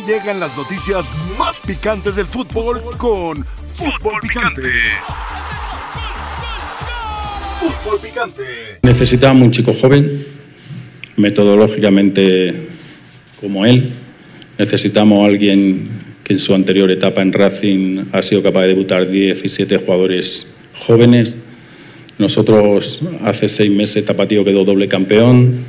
[0.00, 1.06] Llegan las noticias
[1.38, 4.62] más picantes del fútbol con Fútbol Picante.
[7.60, 8.42] Fútbol Picante.
[8.82, 10.26] Necesitamos un chico joven,
[11.16, 12.66] metodológicamente
[13.40, 13.92] como él.
[14.58, 15.88] Necesitamos alguien
[16.24, 21.36] que en su anterior etapa en Racing ha sido capaz de debutar 17 jugadores jóvenes.
[22.18, 25.66] Nosotros hace seis meses Tapatío quedó doble campeón.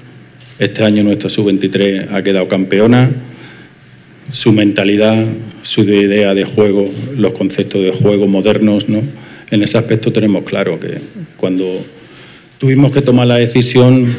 [0.58, 3.35] Este año nuestra sub-23 ha quedado campeona.
[4.32, 5.26] Su mentalidad,
[5.62, 9.02] su idea de juego, los conceptos de juego modernos, ¿no?
[9.52, 10.98] En ese aspecto tenemos claro que
[11.38, 11.86] cuando
[12.58, 14.16] tuvimos que tomar la decisión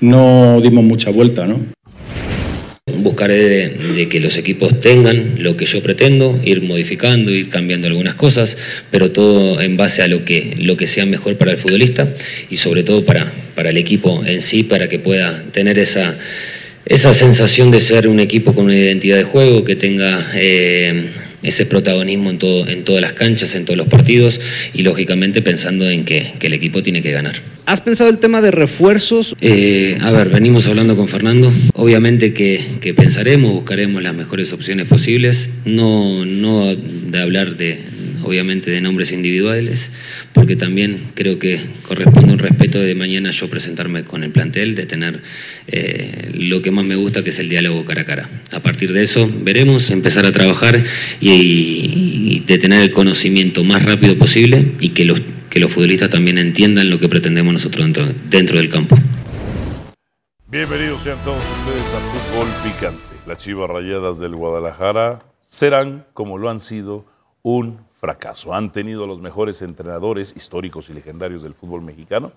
[0.00, 1.60] no dimos mucha vuelta, ¿no?
[2.98, 8.14] Buscaré de, que los equipos tengan lo que yo pretendo, ir modificando, ir cambiando algunas
[8.14, 8.56] cosas,
[8.90, 12.14] pero todo en base a lo que, lo que sea mejor para el futbolista
[12.48, 16.16] y sobre todo para, para el equipo en sí, para que pueda tener esa,
[16.86, 21.10] esa sensación de ser un equipo con una identidad de juego, que tenga eh,
[21.42, 24.40] ese protagonismo en, todo, en todas las canchas, en todos los partidos
[24.72, 27.34] y lógicamente pensando en que, que el equipo tiene que ganar.
[27.66, 29.34] ¿Has pensado el tema de refuerzos?
[29.40, 31.52] Eh, a ver, venimos hablando con Fernando.
[31.74, 35.48] Obviamente que, que, pensaremos, buscaremos las mejores opciones posibles.
[35.64, 37.80] No, no de hablar de,
[38.22, 39.90] obviamente, de nombres individuales,
[40.32, 44.86] porque también creo que corresponde un respeto de mañana yo presentarme con el plantel, de
[44.86, 45.22] tener
[45.66, 48.30] eh, lo que más me gusta, que es el diálogo cara a cara.
[48.52, 50.82] A partir de eso veremos, empezar a trabajar
[51.20, 56.36] y, de tener el conocimiento más rápido posible y que los que los futbolistas también
[56.36, 58.98] entiendan lo que pretendemos nosotros dentro, dentro del campo.
[60.48, 63.02] Bienvenidos sean todos ustedes a Fútbol Picante.
[63.26, 67.06] Las Chivas Rayadas del Guadalajara serán, como lo han sido,
[67.42, 67.85] un
[68.52, 72.32] Han tenido los mejores entrenadores históricos y legendarios del fútbol mexicano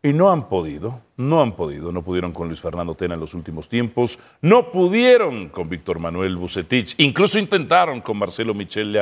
[0.00, 3.34] y no han podido, no han podido, no pudieron con Luis Fernando Tena en los
[3.34, 8.92] últimos tiempos, no pudieron con Víctor Manuel Bucetich, incluso intentaron con Marcelo Michel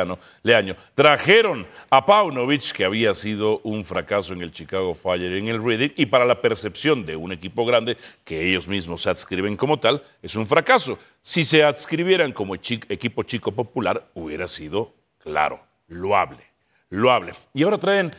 [0.43, 5.63] Leaño, trajeron a Paunovic, que había sido un fracaso en el Chicago Fire en el
[5.63, 9.79] Reading, y para la percepción de un equipo grande, que ellos mismos se adscriben como
[9.79, 10.99] tal, es un fracaso.
[11.21, 16.43] Si se adscribieran como equipo chico popular, hubiera sido, claro, loable,
[16.91, 17.33] loable.
[17.55, 18.11] Y ahora traen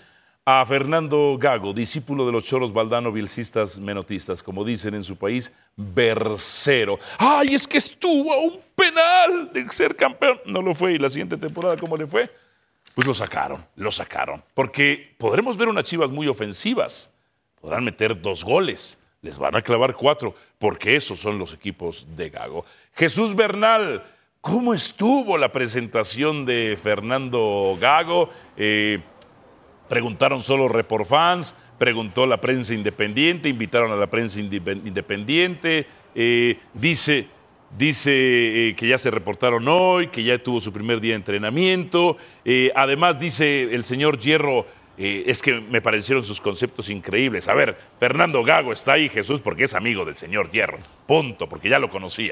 [0.50, 5.52] a Fernando Gago, discípulo de los choros Valdano, bilcistas, menotistas, como dicen en su país,
[5.76, 6.98] versero.
[7.18, 10.40] ¡Ay, es que estuvo a un penal de ser campeón!
[10.46, 10.94] No lo fue.
[10.94, 12.30] ¿Y la siguiente temporada cómo le fue?
[12.96, 14.42] Pues lo sacaron, lo sacaron.
[14.54, 17.12] Porque podremos ver unas chivas muy ofensivas.
[17.60, 22.30] Podrán meter dos goles, les van a clavar cuatro, porque esos son los equipos de
[22.30, 22.66] Gago.
[22.94, 24.02] Jesús Bernal,
[24.48, 28.30] ¿cómo estuvo la presentación de Fernando Gago?
[28.56, 29.00] Eh,
[29.90, 30.70] Preguntaron solo
[31.06, 37.28] fans, preguntó la prensa independiente, invitaron a la prensa independiente, eh, dice,
[37.78, 42.18] dice eh, que ya se reportaron hoy, que ya tuvo su primer día de entrenamiento,
[42.76, 44.66] además dice el señor Hierro,
[44.98, 47.48] es que me parecieron sus conceptos increíbles.
[47.48, 51.70] A ver, Fernando Gago está ahí, Jesús, porque es amigo del señor Hierro, punto, porque
[51.70, 52.32] ya lo conocía.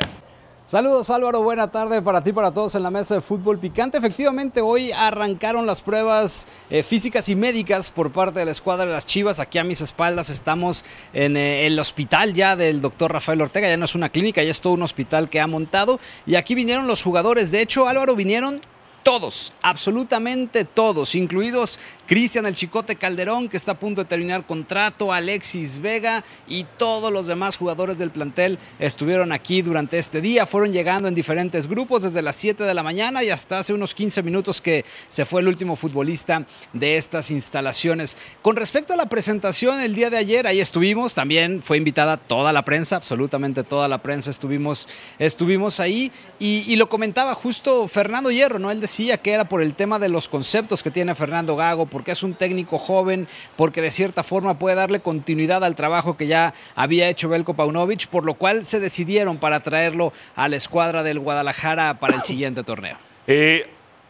[0.68, 4.00] Saludos Álvaro, buena tarde para ti, para todos en la mesa de fútbol picante.
[4.00, 8.92] Efectivamente, hoy arrancaron las pruebas eh, físicas y médicas por parte de la escuadra de
[8.92, 9.40] las Chivas.
[9.40, 10.84] Aquí a mis espaldas estamos
[11.14, 13.70] en eh, el hospital ya del doctor Rafael Ortega.
[13.70, 16.00] Ya no es una clínica, ya es todo un hospital que ha montado.
[16.26, 17.52] Y aquí vinieron los jugadores.
[17.52, 18.60] De hecho, Álvaro, vinieron
[19.06, 25.12] todos, absolutamente todos, incluidos Cristian el Chicote Calderón, que está a punto de terminar contrato,
[25.12, 30.46] Alexis Vega y todos los demás jugadores del plantel estuvieron aquí durante este día.
[30.46, 33.96] Fueron llegando en diferentes grupos desde las 7 de la mañana y hasta hace unos
[33.96, 38.18] 15 minutos que se fue el último futbolista de estas instalaciones.
[38.44, 42.54] Con respecto a la presentación el día de ayer, ahí estuvimos, también fue invitada toda
[42.54, 48.30] la prensa, absolutamente toda la prensa estuvimos, estuvimos ahí y, y lo comentaba justo Fernando
[48.30, 48.70] Hierro, ¿no?
[48.70, 52.12] Él decía que era por el tema de los conceptos que tiene Fernando Gago porque
[52.12, 53.26] es un técnico joven,
[53.56, 58.08] porque de cierta forma puede darle continuidad al trabajo que ya había hecho Belko Paunovic,
[58.08, 62.66] por lo cual se decidieron para traerlo a la escuadra del Guadalajara para el siguiente
[62.66, 62.98] torneo.
[63.28, 63.70] Eh,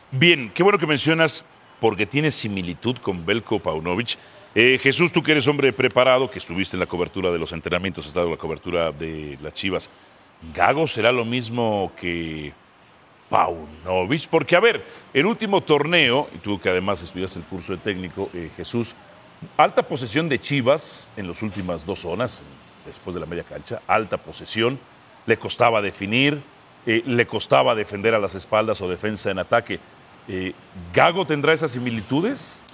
[0.09, 1.45] bien, qué bueno que mencionas,
[1.79, 4.17] porque tiene similitud con Belko Paunovic.
[4.55, 8.05] Eh, Jesús, tú que eres hombre preparado, que estuviste en la cobertura de los entrenamientos,
[8.05, 9.91] has estado en la cobertura de las Chivas.
[10.55, 12.51] ¿Gago será lo mismo que
[13.29, 14.83] Paunovic, porque a ver,
[15.13, 18.95] el último torneo, y tú que además estudias el curso de técnico, eh, Jesús,
[19.57, 22.43] alta posesión de Chivas en las últimas dos zonas,
[22.85, 24.79] después de la media cancha, alta posesión,
[25.25, 26.41] le costaba definir,
[26.85, 29.79] eh, le costaba defender a las espaldas o defensa en ataque.
[30.27, 30.53] Eh,
[30.93, 32.64] ¿Gago tendrá esas similitudes?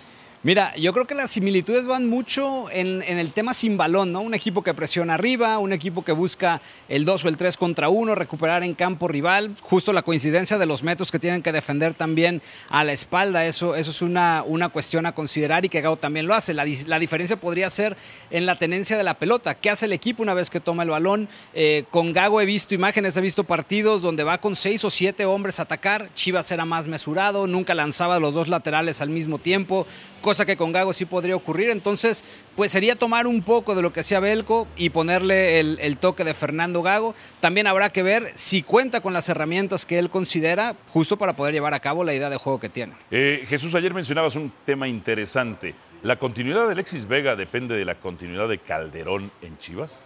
[0.43, 4.21] Mira, yo creo que las similitudes van mucho en, el tema sin balón, ¿no?
[4.21, 7.89] Un equipo que presiona arriba, un equipo que busca el 2 o el 3 contra
[7.89, 11.93] 1, recuperar en campo rival, justo la coincidencia de los metros que tienen que defender
[11.93, 15.97] también a la espalda, eso, eso es una, una cuestión a considerar y que Gago
[15.97, 16.55] también lo hace.
[16.55, 17.95] La, diferencia podría ser
[18.31, 19.53] en la tenencia de la pelota.
[19.53, 21.29] ¿Qué hace el equipo una vez que toma el balón?
[21.53, 25.23] Eh, con Gago he visto imágenes, he visto partidos donde va con 6 o 7
[25.23, 29.85] hombres a atacar, Chivas era más mesurado, nunca lanzaba los dos laterales al mismo tiempo
[30.21, 31.69] cosa que con Gago sí podría ocurrir.
[31.69, 32.23] Entonces,
[32.55, 36.33] pues sería tomar un poco de lo que hacía Belco y ponerle el, toque de
[36.33, 37.13] Fernando Gago.
[37.39, 41.53] También habrá que ver si cuenta con las herramientas que él considera justo para poder
[41.53, 42.93] llevar a cabo la idea de juego que tiene.
[43.11, 45.75] Eh, Jesús, ayer mencionabas un tema interesante.
[46.03, 50.03] ¿La continuidad de Alexis Vega depende de la continuidad de Calderón en Chivas?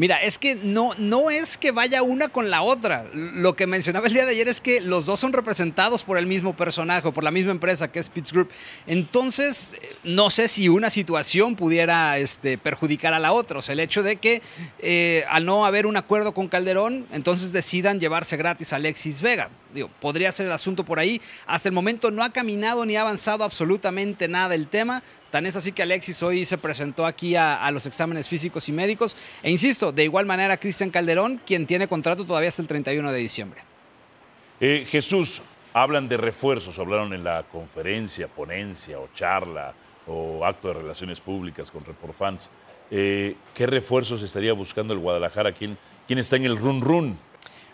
[0.00, 3.04] Mira, es que no, no es que vaya una con la otra.
[3.12, 6.24] Lo que mencionaba el día de ayer es que los dos son representados por el
[6.24, 8.48] mismo personaje, por la misma empresa que es Pitts Group.
[8.86, 13.58] Entonces, no sé si una situación pudiera este, perjudicar a la otra.
[13.58, 14.40] O sea, el hecho de que
[14.78, 19.50] eh, al no haber un acuerdo con Calderón, entonces decidan llevarse gratis a Alexis Vega.
[19.74, 21.20] Digo, podría ser el asunto por ahí.
[21.46, 25.02] Hasta el momento no ha caminado ni ha avanzado absolutamente nada el tema.
[25.30, 29.16] Tan es así que Alexis hoy se presentó aquí a, los exámenes físicos y médicos.
[29.42, 33.18] E insisto, de igual manera Cristian Calderón, quien tiene contrato todavía hasta el 31 de
[33.18, 33.60] diciembre.
[34.60, 35.40] Eh, Jesús,
[35.72, 39.72] hablan de refuerzos, hablaron en la conferencia, ponencia o charla
[40.06, 42.50] o acto de relaciones públicas con Reportfans.
[42.90, 45.52] Eh, ¿Qué refuerzos estaría buscando el Guadalajara?
[45.52, 45.78] ¿Quién,
[46.08, 47.18] quién está en el run run?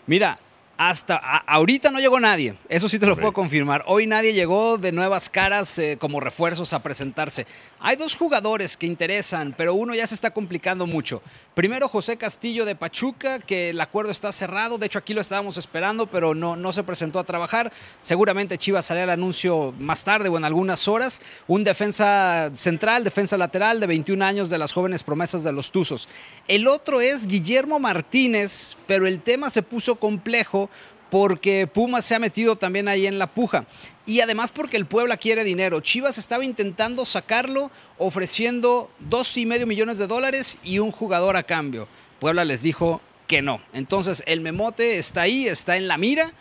[0.05, 0.37] Mira,
[0.77, 3.83] hasta ahorita no llegó nadie, eso sí te lo puedo confirmar.
[3.87, 7.47] Hoy nadie llegó de nuevas caras eh, como refuerzos a presentarse.
[7.79, 11.21] Hay dos jugadores que interesan, pero uno ya se está complicando mucho.
[11.53, 15.57] Primero José Castillo de Pachuca, que el acuerdo está cerrado, de hecho aquí lo estábamos
[15.57, 17.71] esperando, pero no, no se presentó a trabajar.
[17.99, 21.21] Seguramente Chivas sale al anuncio más tarde o en algunas horas.
[21.47, 26.09] Un defensa central, defensa lateral de 21 años de las jóvenes promesas de los Tuzos.
[26.47, 30.71] El otro es Guillermo Martínez, pero el tema se puso complejo
[31.11, 33.65] porque Pumas se ha metido también ahí en la puja.
[34.07, 35.81] Y además porque el Puebla quiere dinero.
[35.81, 41.43] Chivas estaba intentando sacarlo ofreciendo dos y medio millones de dólares y un jugador a
[41.43, 41.89] cambio.
[42.19, 43.61] Puebla les dijo que no.
[43.73, 46.31] Entonces el memote está ahí, está en la mira,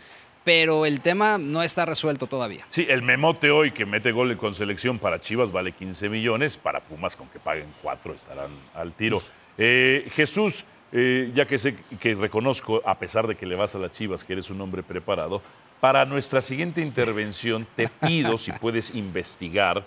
[0.44, 2.64] pero el tema no está resuelto todavía.
[2.70, 6.78] Sí, el memote hoy que mete gol con selección para Chivas vale 15 millones, para
[6.78, 9.18] Pumas con que paguen cuatro estarán al tiro.
[9.58, 13.78] Eh, Jesús, eh, ya que sé que reconozco, a pesar de que le vas a
[13.78, 15.42] las Chivas, que eres un hombre preparado,
[15.80, 19.84] para nuestra siguiente intervención te pido si puedes investigar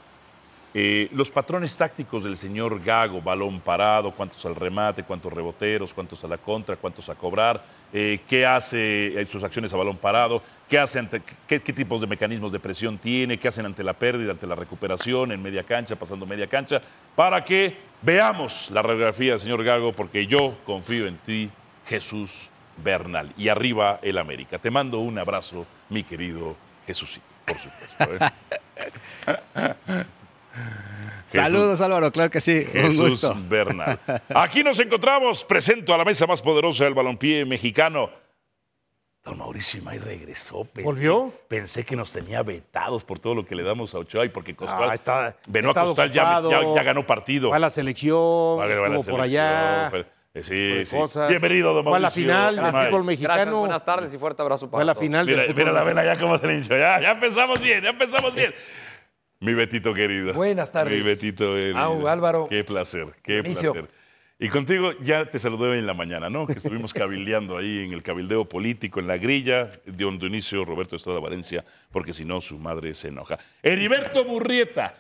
[0.72, 6.24] eh, los patrones tácticos del señor Gago, balón parado, cuántos al remate, cuántos reboteros, cuántos
[6.24, 10.78] a la contra, cuántos a cobrar, eh, qué hace sus acciones a balón parado, qué,
[10.78, 11.04] hace
[11.48, 14.54] qué, qué, tipos de mecanismos de presión tiene, qué hacen ante la pérdida, ante la
[14.54, 16.80] recuperación, en media cancha, pasando media cancha,
[17.16, 21.50] para que veamos la radiografía del señor Gago, porque yo confío en ti,
[21.88, 22.52] Jesús
[22.84, 23.34] Bernal.
[23.38, 24.60] Y arriba el América.
[24.60, 26.56] Te mando un abrazo, mi querido
[26.86, 28.26] Jesús, por supuesto.
[29.26, 30.06] ¿eh?
[31.26, 32.66] Saludos Álvaro, claro que sí.
[32.66, 34.00] Jesús Bernal.
[34.30, 38.10] Aquí nos encontramos, presento a la mesa más poderosa del balompié mexicano.
[39.24, 40.68] Don Mauricio May regresó.
[40.82, 41.32] ¿Volvió?
[41.48, 44.56] Pensé que nos tenía vetados por todo lo que le damos a Ochoa y porque
[44.56, 47.50] Costal, ah, está, Venó a Costal ya, ya, ganó partido.
[47.50, 49.92] Va a la selección, estuvo por allá.
[50.34, 51.20] Eh, sí, sí.
[51.28, 51.90] Bienvenido, don Mauricio.
[51.90, 53.60] Fue a la final del fútbol mexicano.
[53.60, 56.20] buenas tardes y fuerte abrazo para Fue a la final mira, Mira la vena ya
[56.20, 56.78] cómo se le hinchó.
[56.78, 58.54] Ya, ya empezamos bien, ya empezamos bien.
[59.40, 60.34] Mi Betito querido.
[60.34, 60.96] Buenas tardes.
[60.96, 61.56] Mi Betito
[62.08, 62.48] Álvaro.
[62.48, 63.90] Qué placer, qué placer.
[64.42, 66.48] Y contigo ya te saludé en la mañana, ¿no?
[66.48, 71.20] Que estuvimos cabildeando ahí en el cabildeo político, en la grilla, dio inicio Roberto Estrada
[71.20, 73.38] Valencia, porque si no su madre se enoja.
[73.62, 74.96] Heriberto Burrieta,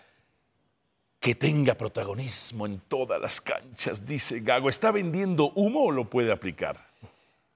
[1.19, 4.69] que tenga protagonismo en todas las canchas, dice Gago.
[4.69, 6.88] ¿Está vendiendo humo o lo puede aplicar?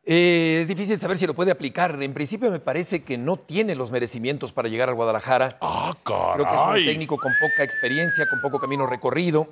[0.06, 2.02] Eh, es difícil saber si lo puede aplicar.
[2.04, 5.58] En principio me parece que no tiene los merecimientos para llegar al Guadalajara.
[5.62, 6.34] Ah, caray.
[6.34, 9.48] Creo que es un técnico con poca experiencia, con poco camino recorrido.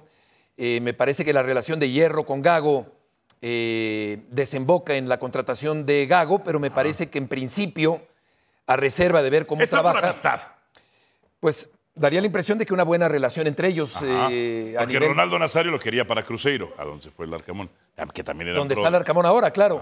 [0.58, 2.88] Eh, me parece que la relación de Hierro con Gago
[3.42, 8.06] eh, desemboca en la contratación de Gago, pero me parece que en principio,
[8.68, 10.58] a reserva de ver cómo trabaja.
[11.40, 13.98] Pues daría la impresión de que una buena relación entre ellos.
[14.04, 17.70] Eh, Porque Ronaldo Nazario lo quería para Cruzeiro, a donde se fue el Arcamón,
[18.14, 19.82] que también era Donde está el Arcamón ahora, claro.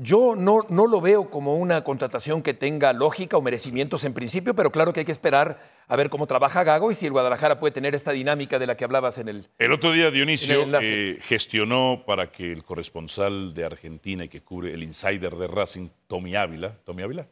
[0.00, 4.54] Yo no, no lo veo como una contratación que tenga lógica o merecimientos en principio,
[4.54, 7.58] pero claro que hay que esperar a ver cómo trabaja Gago y si el Guadalajara
[7.58, 9.48] puede tener esta dinámica de la que hablabas en el.
[9.58, 14.72] El otro día Dionisio eh, gestionó para que el corresponsal de Argentina y que cubre
[14.72, 17.26] el insider de Racing, Tommy Ávila, Tommy Ávila,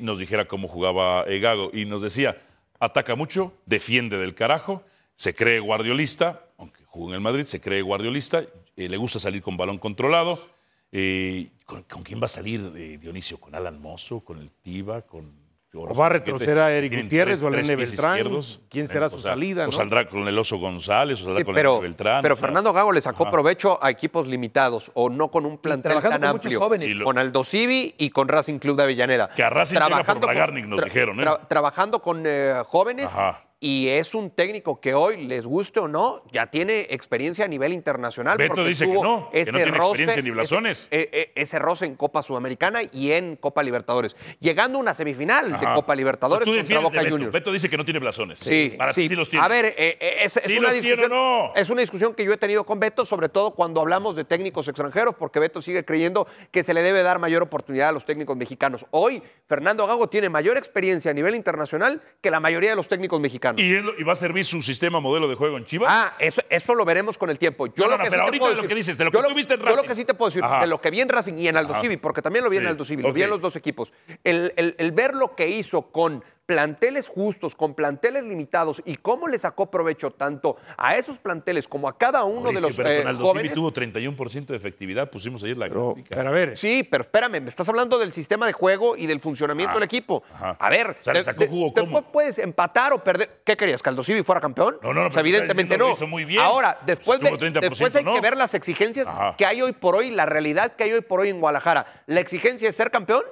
[0.00, 2.36] nos dijera cómo jugaba Gago y nos decía
[2.78, 4.84] ataca mucho, defiende del carajo
[5.16, 8.42] se cree guardiolista, aunque jugó en el Madrid, se cree guardiolista,
[8.76, 10.46] eh, le gusta salir con balón controlado.
[10.92, 13.40] Eh, ¿con, quién va a salir eh, Dionisio?
[13.40, 14.20] ¿Con Alan Mozo?
[14.20, 15.02] ¿Con el Tiva?
[15.02, 15.32] ¿Con
[15.74, 18.16] o va a retroceder a Eric Gutiérrez o a Lene Beltrán.
[18.18, 18.60] izquierdos.
[18.70, 19.64] ¿Quién será Eh, su o sea, salida?
[19.64, 19.72] O no?
[19.72, 22.22] saldrá con el Oso González, o saldrá Sí, con pero, el Beltrán.
[22.22, 23.32] pero o sea, Fernando Gago le sacó Ajá.
[23.32, 26.60] provecho a equipos limitados o no con un plantel trabajando tan con muchos amplio.
[26.60, 26.96] jóvenes.
[26.96, 29.28] Lo- Con Aldo Civi y con Racing Club de Avellaneda.
[29.36, 31.24] Que a Racing llega por Trabajando con- Bragarnik, nos dijeron, ¿eh?
[31.24, 33.42] tra- trabajando con eh, jóvenes Ajá.
[33.58, 37.72] Y es un técnico que hoy, les guste o no, ya tiene experiencia a nivel
[37.72, 38.36] internacional.
[38.36, 40.88] Beto porque dice que no, que no tiene roce, experiencia ni blasones.
[40.90, 44.14] Ese, eh, eh, ese roce en Copa Sudamericana y en Copa Libertadores.
[44.40, 45.66] Llegando a una semifinal de.
[45.74, 47.12] Copa Libertadores Tú contra Boca Beto.
[47.12, 47.32] Juniors.
[47.32, 48.38] Beto dice que no tiene blasones.
[48.40, 49.02] Sí, Para sí.
[49.02, 49.44] ti sí los tiene.
[49.44, 51.54] A ver, eh, es, es ¿Sí una los tiene o discusión, no?
[51.54, 54.68] es una discusión que yo he tenido con Beto, sobre todo cuando hablamos de técnicos
[54.68, 58.36] extranjeros, porque Beto sigue creyendo que se le debe dar mayor oportunidad a los técnicos
[58.36, 58.84] mexicanos.
[58.90, 63.18] Hoy, Fernando Gago tiene mayor experiencia a nivel internacional que la mayoría de los técnicos
[63.18, 63.45] mexicanos.
[63.56, 65.90] ¿Y, lo- y va a servir su sistema modelo de juego en Chivas?
[65.92, 67.66] Ah, eso, eso lo veremos con el tiempo.
[67.66, 68.98] Yo No, lo no, no, que sí pero ahorita puedo de lo decir- que dices,
[68.98, 69.88] de lo que tú viste en Yo lo Racing.
[69.88, 70.60] que sí te puedo decir, Ajá.
[70.60, 71.74] de lo que vi en Racing y en Aldo.
[71.80, 73.92] Civi, porque también lo vi en Sí, Aldo Civi, lo vi en los dos equipos.
[74.24, 79.26] El, el- el ver lo que hizo con planteles justos, con planteles limitados y cómo
[79.28, 82.98] le sacó provecho tanto a esos planteles como a cada uno de los pero eh,
[82.98, 83.52] con Aldo Civi jóvenes.
[83.54, 85.10] tuvo 31% de efectividad.
[85.10, 86.08] Pusimos ayer la Pero, gráfica.
[86.16, 89.20] pero a ver, Sí, pero espérame, me estás hablando del sistema de juego y del
[89.20, 90.22] funcionamiento Ah, del equipo.
[90.32, 90.56] ajá.
[90.60, 91.82] A ver, O sea, le sacó jugo, ¿cómo?
[91.86, 93.40] después puedes empatar o perder.
[93.44, 93.82] ¿Qué querías?
[93.82, 94.78] ¿Que Aldo Civi fuera campeón?
[94.82, 95.86] No, no, no, O sea, pero te evidentemente no.
[95.88, 96.42] lo hizo muy bien.
[96.42, 98.14] Ahora, después, Estuvo de- 30%, después hay no.
[98.14, 99.34] que ver las exigencias Ajá.
[99.36, 101.86] que hay hoy por hoy, la realidad que hay hoy por hoy en Guadalajara.
[102.06, 103.22] ¿La exigencia es ser campeón?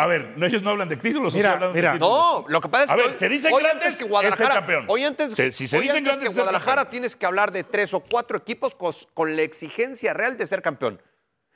[0.00, 1.34] A ver, no, ellos no hablan de títulos.
[1.34, 2.00] Mira, hablan de títulos?
[2.00, 4.08] No, lo que pasa es A que ver, se dicen hoy grandes, antes que es
[4.10, 4.84] Guadalajara, ser campeón.
[4.88, 7.52] Hoy antes, Se- si se hoy dicen antes grandes, que es Guadalajara tienes que hablar
[7.52, 8.74] de tres o cuatro equipos
[9.12, 11.02] con, la exigencia real de ser campeón.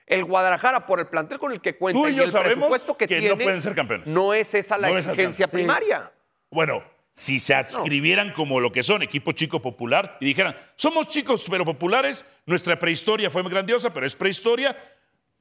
[0.07, 2.55] El Guadalajara, por el plantel con el que cuenta Tú y y, yo el sabemos
[2.55, 4.09] presupuesto que, que no pueden ser campeones.
[4.09, 6.13] No es esa la No es exigencia primaria.
[6.51, 6.83] Bueno,
[7.15, 11.65] si se adscribieran como lo que son, equipo chico popular, y dijeran, somos chicos pero
[11.65, 14.77] populares, nuestra prehistoria fue muy grandiosa, pero es prehistoria,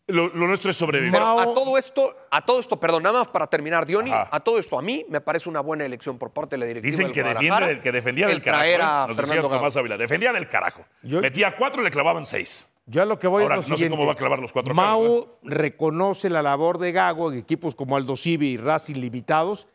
[0.08, 1.12] lo, lo nuestro es sobrevivir.
[1.14, 4.28] Pero a todo esto, a todo esto, perdón, nada más para terminar, Diony, Ajá.
[4.32, 6.92] a todo esto a mí me parece una buena elección por parte de la directiva
[6.92, 8.64] Dicen del que, defiende, del- que defendía del carajo.
[8.64, 9.08] a ¿eh?
[9.08, 9.42] Nos decía.
[9.42, 10.86] Tomás Ávila, defendía del carajo.
[11.04, 12.68] Yo- Metía cuatro y le clavaban seis.
[12.86, 14.52] yo a lo que voy Ahora, es lo no sé cómo va a clavar los
[14.52, 18.96] cuatro Mau caras, reconoce la labor de Gago en equipos como Aldo Civi y Racing
[18.96, 19.68] limitados,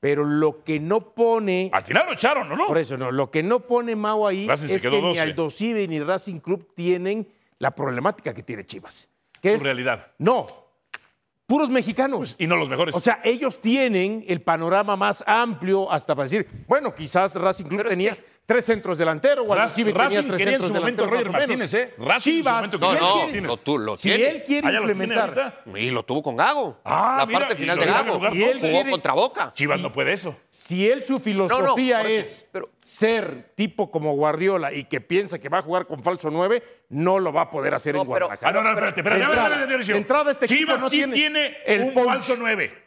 [0.00, 1.70] pero lo que no pone...
[1.72, 2.66] Al final lo echaron, ¿o no?
[2.66, 5.20] Por eso no, lo que no pone Mau ahí Racing se es que ni 12.
[5.20, 7.28] Aldo Civi ni Racing Club tienen
[7.60, 9.08] la problemática que tiene Chivas.
[9.42, 10.12] Que Su es, realidad.
[10.18, 10.46] No,
[11.46, 12.34] puros mexicanos.
[12.38, 12.94] Y no los mejores.
[12.96, 17.78] O sea, ellos tienen el panorama más amplio hasta para decir, bueno, quizás Racing Club
[17.78, 20.68] Pero es tenía que- tres centros delanteros, Racing- Civi tenía Racing tres quería en centros
[20.68, 21.48] su momento delanteros Roger.
[21.48, 21.94] Martínez, ¿eh?
[21.98, 24.28] Racing en su Chivas, momento si No, él no, quiere- lo, tú, lo si tiene.
[24.28, 25.62] él quiere ¿Ah, ya lo tiene implementar...
[25.74, 26.80] Y lo tuvo con Gago.
[26.84, 28.20] Ah, la mira, parte final de Gago.
[28.30, 29.50] Si él Jugó quiere- contra Boca.
[29.52, 30.36] Chivas no puede eso.
[30.48, 35.48] Si él su filosofía eso, es pero- ser tipo como Guardiola y que piensa que
[35.48, 38.26] va a jugar con falso 9, no lo va a poder hacer No, en pero-
[38.30, 38.52] Ah, Guadalajara.
[38.52, 39.24] no, no, espérate, espérate.
[39.96, 42.85] Entrada- este equipo Chivas no sí tiene el falso 9.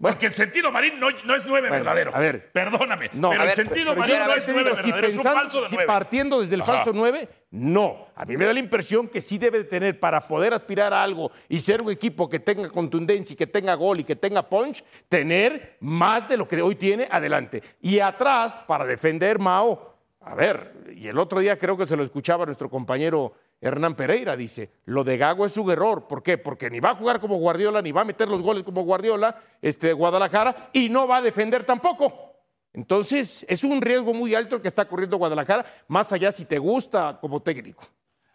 [0.00, 2.14] Porque el sentido marín no, no es 9 Bueno, verdadero.
[2.14, 2.50] a ver.
[2.50, 3.10] Perdóname.
[3.12, 5.74] No, pero el sentido Pero marín no es 9 si un pensando- falso de si
[5.76, 5.86] 9.
[5.86, 6.72] partiendo desde el Ajá.
[6.76, 8.08] falso 9, no.
[8.16, 11.02] A mí me da la impresión que sí debe de tener para poder aspirar a
[11.04, 14.48] algo y ser un equipo que tenga contundencia y que tenga gol y que tenga
[14.48, 17.62] punch, tener más de lo que hoy tiene adelante.
[17.80, 22.02] Y atrás, para defender Mao, a ver, y el otro día creo que se lo
[22.02, 26.08] escuchaba nuestro compañero Hernán Pereira, dice, lo de Gago es un error.
[26.08, 26.36] ¿Por qué?
[26.36, 29.40] Porque ni va a jugar como Guardiola, ni va a meter los goles como Guardiola,
[29.62, 32.34] este Guadalajara, y no va a defender tampoco.
[32.72, 36.58] Entonces, es un riesgo muy alto el que está corriendo Guadalajara, más allá si te
[36.58, 37.86] gusta como técnico.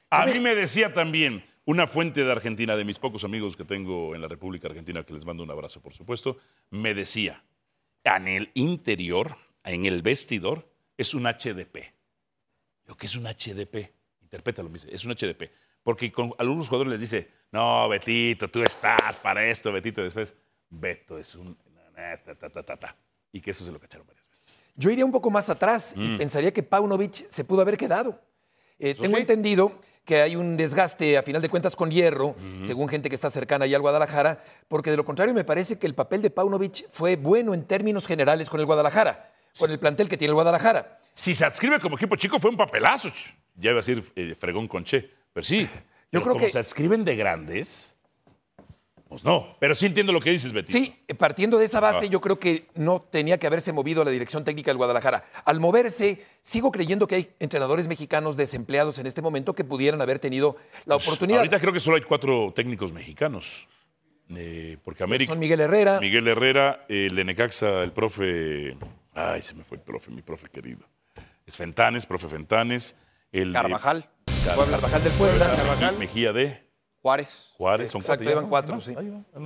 [0.09, 4.15] A mí me decía también una fuente de Argentina, de mis pocos amigos que tengo
[4.15, 6.37] en la República Argentina, que les mando un abrazo, por supuesto,
[6.69, 7.43] me decía,
[8.05, 11.79] en el interior, en el vestidor, es un HDP.
[12.87, 13.96] Yo, ¿qué es un HDP?
[14.27, 15.49] Interprétalo, me dice, es un HDP.
[15.83, 20.03] Porque con algunos jugadores les dice, no, Betito, tú estás para esto, Betito.
[20.03, 20.35] Después,
[20.69, 21.57] Beto es un...
[21.95, 22.95] ta, ta, ta, ta, ta.
[23.31, 24.59] Y que eso se lo cacharon varias veces.
[24.75, 26.03] Yo iría un poco más atrás Mm.
[26.03, 28.19] y pensaría que Paunovic se pudo haber quedado.
[28.79, 29.21] Eh, tengo sí.
[29.21, 33.29] entendido que hay un desgaste, a final de cuentas, con hierro, según gente que está
[33.29, 36.89] cercana allá al Guadalajara, porque de lo contrario me parece que el papel de Paunovic
[36.91, 40.99] fue bueno en términos generales con el Guadalajara, con el plantel que tiene el Guadalajara.
[41.17, 43.09] Si se adscribe como equipo chico, fue un papelazo.
[43.55, 45.09] Ya iba a decir eh, fregón con Che.
[45.33, 45.67] Pero sí.
[46.11, 47.95] Yo creo como que- se adscriben de grandes,
[49.09, 49.55] pues no.
[49.59, 50.71] Pero sí entiendo lo que dices, Betty.
[50.71, 52.09] Sí, eh, partiendo de esa base, Ah.
[52.09, 55.25] yo creo que no tenía que haberse movido la dirección técnica del Guadalajara.
[55.43, 60.19] Al moverse, sigo creyendo que hay entrenadores mexicanos desempleados en este momento que pudieran haber
[60.19, 60.55] tenido
[60.85, 61.39] la oportunidad.
[61.39, 63.67] Ahorita creo que solo hay cuatro técnicos mexicanos.
[64.29, 65.31] Eh, porque América.
[65.31, 65.99] Son Miguel Herrera.
[65.99, 68.77] Miguel Herrera, el de Necaxa, el profe.
[69.15, 70.85] Ay, se me fue el profe, mi profe querido.
[71.47, 72.95] Es Fentanes, profe Fentanes.
[73.31, 74.09] El de Carvajal,
[74.45, 75.91] Car- Carvajal del Puebla.
[75.93, 76.69] y Mejía de
[77.01, 77.51] Juárez.
[77.57, 77.91] Juárez.
[77.91, 78.41] Son Exacto, cuatro.
[78.41, 78.49] ¿no?
[78.49, 78.81] cuatro, va,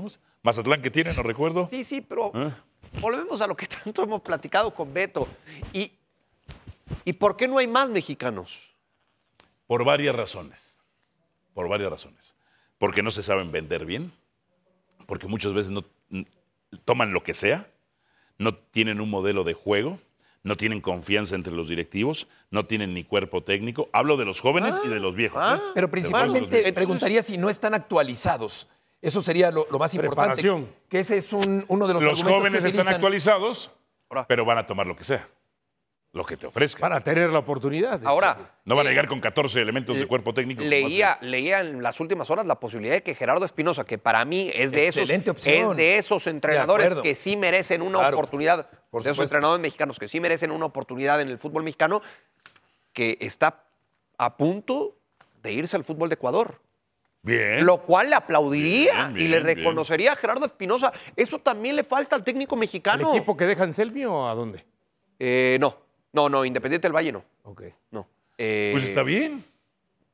[0.10, 0.20] sí.
[0.44, 1.68] Mazatlán que tiene, no recuerdo.
[1.70, 2.52] Sí, sí, pero ¿Eh?
[3.00, 5.28] volvemos a lo que tanto hemos platicado con Beto.
[5.74, 5.92] ¿Y,
[7.06, 8.76] ¿Y por qué no hay más mexicanos?
[9.68, 10.78] Por varias razones.
[11.54, 12.34] Por varias razones.
[12.78, 14.12] Porque no se saben vender bien,
[15.06, 15.84] porque muchas veces no
[16.86, 17.68] toman lo que sea,
[18.38, 20.00] no tienen un modelo de juego,
[20.44, 23.90] no tienen confianza entre los directivos, no tienen ni cuerpo técnico.
[23.94, 25.40] Hablo de los jóvenes y de los viejos.
[25.42, 25.60] ah.
[25.60, 25.72] ¿eh?
[25.76, 28.68] Pero principalmente los preguntaría si no están actualizados.
[29.02, 30.42] Eso sería lo, lo más importante.
[30.42, 30.70] Preparación.
[30.90, 32.94] Que ese es un- uno de los Los argumentos jóvenes que están utilizan.
[32.96, 33.72] actualizados,
[34.28, 35.28] pero van a tomar lo que sea,
[36.14, 36.82] lo que te ofrezcan.
[36.82, 38.00] Para tener la oportunidad.
[38.00, 40.62] de- Ahora, No van a eh, llegar con 14 elementos de cuerpo técnico.
[40.62, 44.52] Leía, leía en las últimas horas la posibilidad de que Gerardo Espinosa, que para mí
[44.54, 45.72] es de, esos, Excelente opción.
[45.72, 49.98] es de esos entrenadores que sí merecen una Claro, oportunidad, por de esos entrenadores mexicanos
[50.00, 52.02] que sí merecen una oportunidad en el fútbol mexicano,
[52.92, 53.64] que está
[54.18, 54.98] a punto
[55.42, 56.60] de irse al fútbol de Ecuador.
[57.24, 57.66] Bien.
[57.66, 59.44] Lo cual le aplaudiría Bien, y le bien.
[59.58, 60.92] reconocería a Gerardo Espinosa.
[61.16, 63.10] Eso también le falta al técnico ¿El mexicano.
[63.12, 64.66] equipo que deja en Selvi o a dónde?
[65.20, 65.78] Eh, no,
[66.14, 67.24] no, no, Independiente del Valle no.
[67.44, 67.64] Ok.
[67.92, 68.08] no.
[68.38, 69.44] Eh, Pues está bien.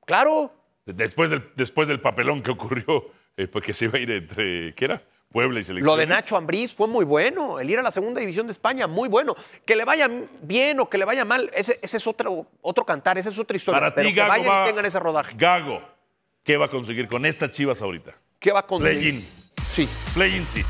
[0.06, 0.54] Claro,
[0.86, 4.86] Después del, después del papelón que ocurrió, eh, porque se iba a ir entre, ¿qué
[4.86, 5.01] era?
[5.30, 5.86] Puebla y selecciones.
[5.86, 7.60] Lo de Nacho Ambriz fue muy bueno.
[7.60, 9.36] El ir a la segunda división de España, muy bueno.
[9.66, 10.10] Que le vaya
[10.42, 13.58] bien o que le vaya mal, ese, ese es otro, otro cantar, esa es otra
[13.58, 13.82] historia.
[13.82, 15.36] Para pero ti, que Gago vayan va- y tengan ese rodaje.
[15.36, 15.82] Gago,
[16.44, 18.16] ¿qué va a conseguir con estas chivas ahorita?
[18.39, 19.00] ¿Qué va a conseguir?
[19.01, 19.20] Play-in.
[19.20, 19.89] Sí.
[20.13, 20.62] Play-in sí.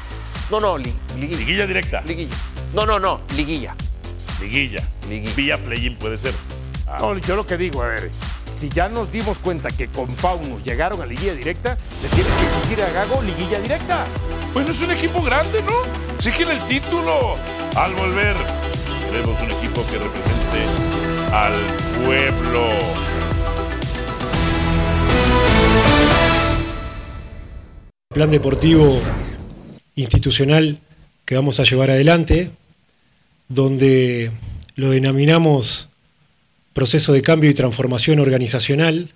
[0.50, 1.38] No, no, li- liguilla.
[1.40, 2.02] Liguilla directa.
[2.02, 2.36] Liguilla.
[2.74, 3.76] No, no, no, liguilla.
[4.40, 4.84] Liguilla.
[5.10, 5.36] Liguilla.
[5.36, 6.34] Vía play-in puede ser.
[6.88, 8.12] Ah, No, yo lo que digo, a ver,
[8.44, 12.46] si ya nos dimos cuenta que con Pauno llegaron a liguilla directa, le tienes que
[12.46, 14.06] exigir a Gago liguilla directa.
[14.54, 16.16] Bueno, es un equipo grande, ¿no?
[16.16, 17.36] Exígele el título.
[17.76, 18.36] Al volver,
[19.10, 21.54] queremos un equipo que represente al
[22.04, 23.08] pueblo.
[28.18, 29.00] plan deportivo
[29.94, 30.80] institucional
[31.24, 32.50] que vamos a llevar adelante,
[33.50, 34.32] donde
[34.76, 35.90] lo denominamos
[36.74, 39.10] proceso de cambio y transformación organizacional.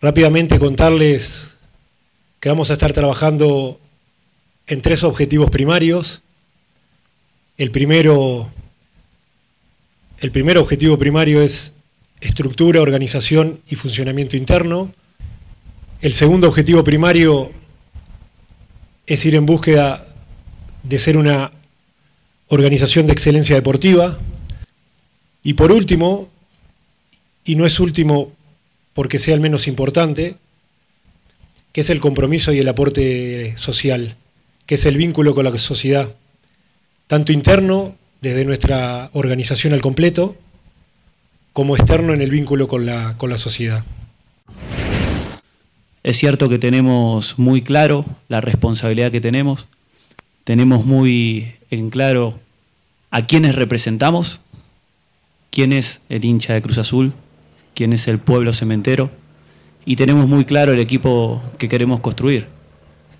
[0.00, 1.56] Rápidamente contarles
[2.40, 3.80] que vamos a estar trabajando
[4.66, 6.22] en tres objetivos primarios.
[7.58, 8.50] El primero,
[10.20, 11.74] el primer objetivo primario es
[12.20, 14.92] estructura, organización y funcionamiento interno.
[16.00, 17.52] El segundo objetivo primario
[19.06, 20.06] es ir en búsqueda
[20.82, 21.52] de ser una
[22.48, 24.18] organización de excelencia deportiva.
[25.42, 26.28] Y por último,
[27.44, 28.32] y no es último
[28.94, 30.36] porque sea el menos importante,
[31.72, 34.16] que es el compromiso y el aporte social,
[34.66, 36.14] que es el vínculo con la sociedad,
[37.06, 40.36] tanto interno, desde nuestra organización al completo,
[41.52, 43.84] como externo en el vínculo con la, con la sociedad.
[46.02, 49.68] Es cierto que tenemos muy claro la responsabilidad que tenemos,
[50.44, 52.38] tenemos muy en claro
[53.10, 54.40] a quiénes representamos,
[55.50, 57.12] quién es el hincha de Cruz Azul,
[57.74, 59.10] quién es el pueblo cementero,
[59.84, 62.48] y tenemos muy claro el equipo que queremos construir.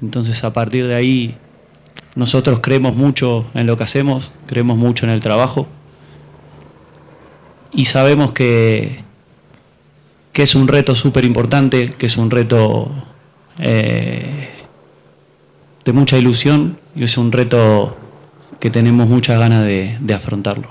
[0.03, 1.37] Entonces a partir de ahí
[2.17, 5.67] nosotros creemos mucho en lo que hacemos, creemos mucho en el trabajo
[7.73, 9.03] y sabemos que,
[10.33, 12.91] que es un reto súper importante, que es un reto
[13.59, 14.51] eh,
[15.85, 17.97] de mucha ilusión y es un reto
[18.65, 20.71] que tenemos muchas ganas de, de afrontarlo.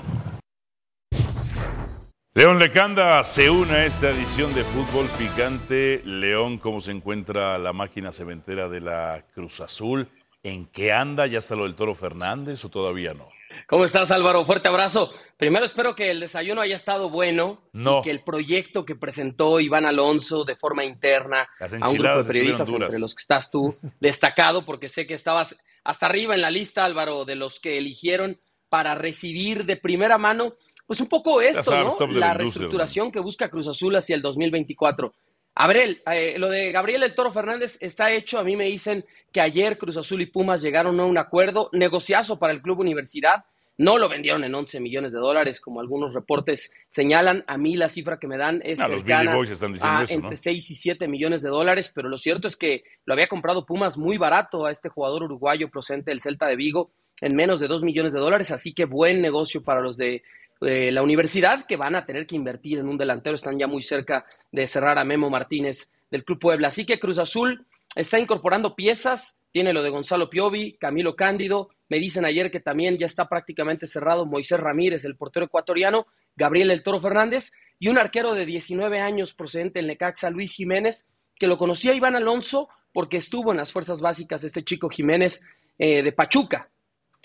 [2.34, 6.02] León Lecanda se une a esta edición de Fútbol Picante.
[6.04, 10.08] León, ¿cómo se encuentra la máquina cementera de la Cruz Azul?
[10.42, 11.28] ¿En qué anda?
[11.28, 13.28] ¿Ya está lo del Toro Fernández o todavía no?
[13.68, 14.44] ¿Cómo estás, Álvaro?
[14.44, 15.12] Fuerte abrazo.
[15.36, 18.00] Primero espero que el desayuno haya estado bueno No.
[18.00, 22.24] y que el proyecto que presentó Iván Alonso de forma interna a un grupo de
[22.24, 26.50] periodistas, entre los que estás tú, destacado, porque sé que estabas hasta arriba en la
[26.50, 30.54] lista, Álvaro, de los que eligieron para recibir de primera mano,
[30.86, 32.06] pues un poco esto, sabes, ¿no?
[32.08, 35.14] La reestructuración que busca Cruz Azul hacia el 2024.
[35.56, 38.38] Abrel, eh, lo de Gabriel El Toro Fernández está hecho.
[38.38, 42.38] A mí me dicen que ayer Cruz Azul y Pumas llegaron a un acuerdo, negociazo
[42.38, 43.44] para el Club Universidad.
[43.76, 47.42] No lo vendieron en 11 millones de dólares, como algunos reportes señalan.
[47.46, 49.98] A mí la cifra que me dan es Ah, los cercana Billy Boys están diciendo
[49.98, 50.24] a eso, ¿no?
[50.26, 53.66] entre 6 y 7 millones de dólares, pero lo cierto es que lo había comprado
[53.66, 57.68] Pumas muy barato a este jugador uruguayo procedente del Celta de Vigo en menos de
[57.68, 60.22] 2 millones de dólares, así que buen negocio para los de
[60.60, 63.82] eh, la universidad que van a tener que invertir en un delantero, están ya muy
[63.82, 66.68] cerca de cerrar a Memo Martínez del Club Puebla.
[66.68, 72.00] Así que Cruz Azul está incorporando piezas tiene lo de Gonzalo Piovi, Camilo Cándido, me
[72.00, 76.82] dicen ayer que también ya está prácticamente cerrado Moisés Ramírez, el portero ecuatoriano, Gabriel El
[76.82, 81.56] Toro Fernández y un arquero de 19 años procedente del Necaxa, Luis Jiménez, que lo
[81.56, 85.46] conocía Iván Alonso porque estuvo en las fuerzas básicas este chico Jiménez
[85.78, 86.68] eh, de Pachuca.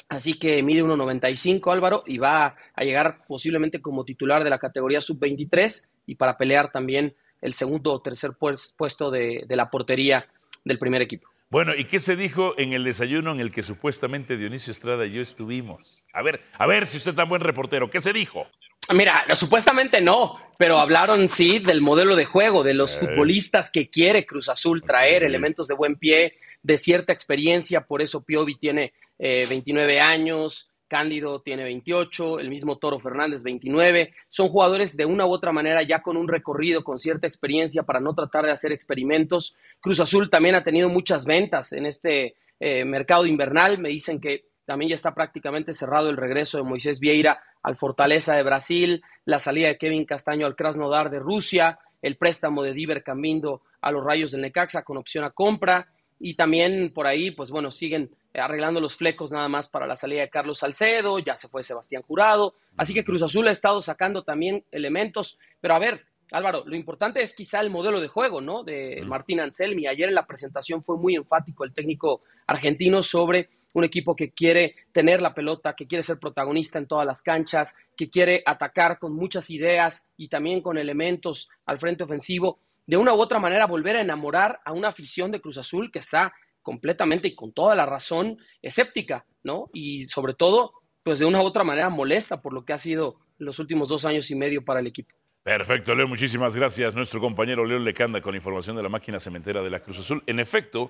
[0.07, 5.01] Así que mide 1.95 Álvaro y va a llegar posiblemente como titular de la categoría
[5.01, 10.27] sub-23 y para pelear también el segundo o tercer puesto de, de la portería
[10.63, 11.27] del primer equipo.
[11.51, 15.13] Bueno, ¿y qué se dijo en el desayuno en el que supuestamente Dionisio Estrada y
[15.13, 16.05] yo estuvimos?
[16.13, 18.45] A ver, a ver si usted es tan buen reportero, ¿qué se dijo?
[18.93, 24.27] Mira, supuestamente no, pero hablaron sí del modelo de juego, de los futbolistas que quiere
[24.27, 29.47] Cruz Azul traer, elementos de buen pie, de cierta experiencia, por eso Piovi tiene eh,
[29.49, 35.31] 29 años, Cándido tiene 28, el mismo Toro Fernández 29, son jugadores de una u
[35.31, 39.55] otra manera ya con un recorrido, con cierta experiencia para no tratar de hacer experimentos.
[39.79, 44.49] Cruz Azul también ha tenido muchas ventas en este eh, mercado invernal, me dicen que
[44.65, 49.39] también ya está prácticamente cerrado el regreso de Moisés Vieira al Fortaleza de Brasil, la
[49.39, 54.03] salida de Kevin Castaño al Krasnodar de Rusia, el préstamo de Diver Cambindo a los
[54.03, 55.87] Rayos del Necaxa con opción a compra
[56.19, 60.21] y también por ahí, pues bueno, siguen arreglando los flecos nada más para la salida
[60.21, 64.23] de Carlos Salcedo, ya se fue Sebastián Jurado, así que Cruz Azul ha estado sacando
[64.23, 68.63] también elementos, pero a ver, Álvaro, lo importante es quizá el modelo de juego, ¿no?
[68.63, 69.87] De Martín Anselmi.
[69.87, 74.75] Ayer en la presentación fue muy enfático el técnico argentino sobre un equipo que quiere
[74.91, 79.15] tener la pelota, que quiere ser protagonista en todas las canchas, que quiere atacar con
[79.15, 82.59] muchas ideas y también con elementos al frente ofensivo.
[82.89, 85.99] De una u otra manera, volver a enamorar a una afición de Cruz Azul que
[85.99, 89.69] está completamente y con toda la razón escéptica, ¿no?
[89.73, 90.73] Y sobre todo,
[91.03, 94.05] pues de una u otra manera molesta por lo que ha sido los últimos dos
[94.05, 95.15] años y medio para el equipo.
[95.43, 96.95] Perfecto, Leo, muchísimas gracias.
[96.95, 100.23] Nuestro compañero Leo Lecanda con información de la máquina cementera de la Cruz Azul.
[100.25, 100.89] En efecto,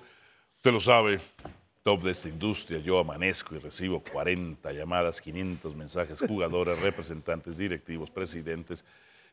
[0.56, 1.20] usted lo sabe,
[1.82, 8.10] top de esta industria, yo amanezco y recibo 40 llamadas, 500 mensajes, jugadores, representantes, directivos,
[8.10, 8.86] presidentes,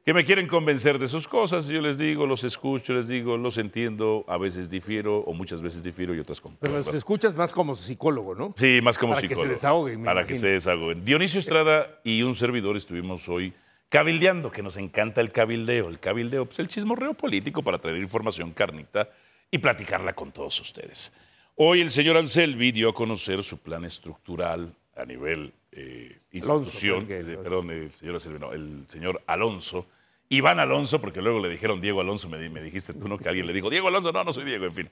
[0.07, 1.67] que me quieren convencer de sus cosas.
[1.67, 5.83] Yo les digo, los escucho, les digo, los entiendo, a veces difiero o muchas veces
[5.83, 6.77] difiero y otras Pero concuerdo.
[6.77, 8.53] los escuchas más como psicólogo, ¿no?
[8.55, 9.53] Sí, más como Para que se psicólogo.
[9.53, 11.03] desahoguen, Para que se desahoguen.
[11.03, 13.51] Dionisio Estrada y un servidor estuvimos hoy
[13.89, 15.89] cabildeando, que nos encanta el cabildeo.
[15.89, 19.09] El cabildeo, pues el chismorreo político para traer información carnita
[19.51, 21.11] y platicarla con todos ustedes.
[21.55, 27.13] Hoy el señor Anselmi dio a conocer su plan estructural a nivel eh, institución, Alonso,
[27.33, 29.85] eh, perdón, el señor Anselmi, no, el señor Alonso,
[30.29, 33.17] Iván Alonso, porque luego le dijeron Diego Alonso, me, di- me dijiste tú, ¿no?
[33.17, 34.89] Que alguien le dijo, Diego Alonso, no, no soy Diego, en fin.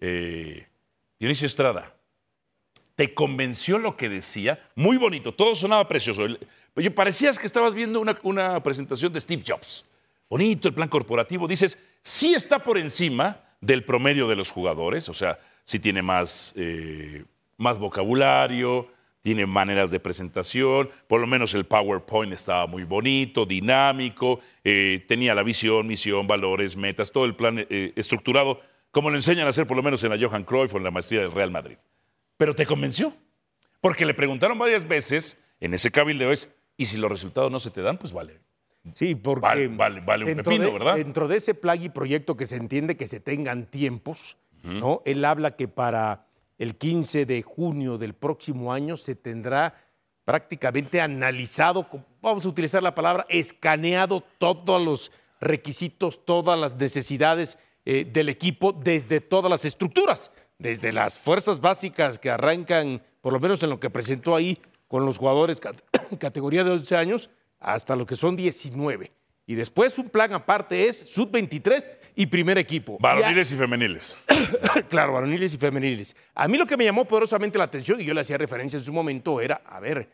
[0.00, 0.66] Eh,
[1.18, 1.94] Dionisio Estrada,
[2.94, 4.68] ¿te convenció lo que decía?
[4.74, 6.26] Muy bonito, todo sonaba precioso.
[6.74, 9.86] Oye, parecías que estabas viendo una, una presentación de Steve Jobs.
[10.28, 11.46] Bonito el plan corporativo.
[11.48, 16.52] Dices, sí está por encima del promedio de los jugadores, o sea, sí tiene más,
[16.56, 17.24] eh,
[17.56, 18.88] más vocabulario,
[19.26, 25.34] tiene maneras de presentación, por lo menos el PowerPoint estaba muy bonito, dinámico, eh, tenía
[25.34, 28.60] la visión, misión, valores, metas, todo el plan eh, estructurado,
[28.92, 30.92] como lo enseñan a hacer por lo menos en la Johan Cruyff o en la
[30.92, 31.76] maestría del Real Madrid.
[32.36, 33.14] Pero te convenció,
[33.80, 37.72] porque le preguntaron varias veces en ese cabildeo es, y si los resultados no se
[37.72, 38.38] te dan, pues vale.
[38.92, 40.94] Sí, porque Vale, vale, vale un dentro pepino, de, ¿verdad?
[40.94, 45.02] Dentro de ese plan y proyecto que se entiende que se tengan tiempos, ¿no?
[45.04, 46.25] Él habla que para
[46.58, 49.74] el 15 de junio del próximo año se tendrá
[50.24, 51.86] prácticamente analizado,
[52.20, 58.72] vamos a utilizar la palabra, escaneado todos los requisitos, todas las necesidades eh, del equipo
[58.72, 63.78] desde todas las estructuras, desde las fuerzas básicas que arrancan, por lo menos en lo
[63.78, 65.80] que presentó ahí, con los jugadores cat-
[66.18, 69.12] categoría de 11 años, hasta lo que son 19.
[69.46, 72.96] Y después un plan aparte es sub-23 y primer equipo.
[72.98, 74.18] Varoniles y femeniles.
[74.88, 76.16] claro, varoniles y femeniles.
[76.34, 78.84] A mí lo que me llamó poderosamente la atención, y yo le hacía referencia en
[78.84, 80.10] su momento, era, a ver,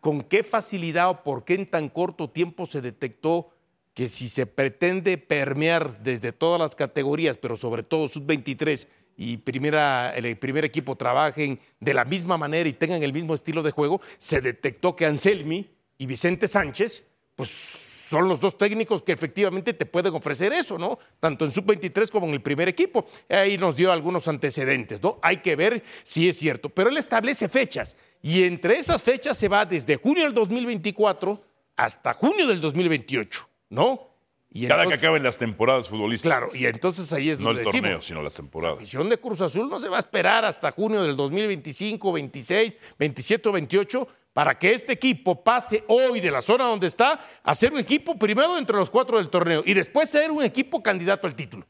[0.00, 3.50] ¿con qué facilidad o por qué en tan corto tiempo se detectó
[3.92, 8.86] que si se pretende permear desde todas las categorías, pero sobre todo sub-23
[9.18, 13.62] y primera, el primer equipo trabajen de la misma manera y tengan el mismo estilo
[13.62, 17.04] de juego, se detectó que Anselmi y Vicente Sánchez,
[17.36, 20.98] pues son los dos técnicos que efectivamente te pueden ofrecer eso, ¿no?
[21.20, 23.06] Tanto en sub-23 como en el primer equipo.
[23.28, 25.20] Ahí nos dio algunos antecedentes, ¿no?
[25.22, 26.70] Hay que ver si es cierto.
[26.70, 31.40] Pero él establece fechas y entre esas fechas se va desde junio del 2024
[31.76, 34.09] hasta junio del 2028, ¿no?
[34.52, 36.38] Y Cada entonces- que acaben las temporadas futbolísticas.
[36.38, 38.76] Claro, y entonces ahí es No donde el torneo, sino las temporadas.
[38.78, 42.76] la afición de Cruz Azul no se va a esperar hasta junio del 2025, 26,
[42.98, 47.54] 27 o 28 para que este equipo pase hoy de la zona donde está a
[47.54, 51.28] ser un equipo primero entre los cuatro del torneo y después ser un equipo candidato
[51.28, 51.64] al título.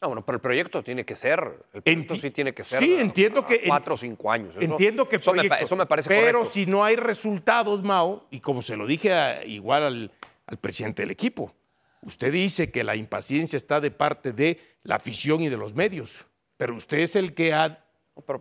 [0.00, 1.40] No, bueno, pero el proyecto tiene que ser,
[1.74, 2.78] el proyecto sí tiene que ser.
[2.78, 4.54] Sí, a- entiendo a que- cuatro o cinco años.
[4.56, 6.44] Eso- Entiendo que el eso me, proyecto- eso me parece Pero correcto.
[6.54, 10.10] si no hay resultados, Mao, y como se lo dije a- igual al,
[10.46, 11.52] al presidente del equipo,
[12.02, 16.26] usted dice que la impaciencia está de parte de la afición y de los medios,
[16.56, 17.84] pero usted es el que ha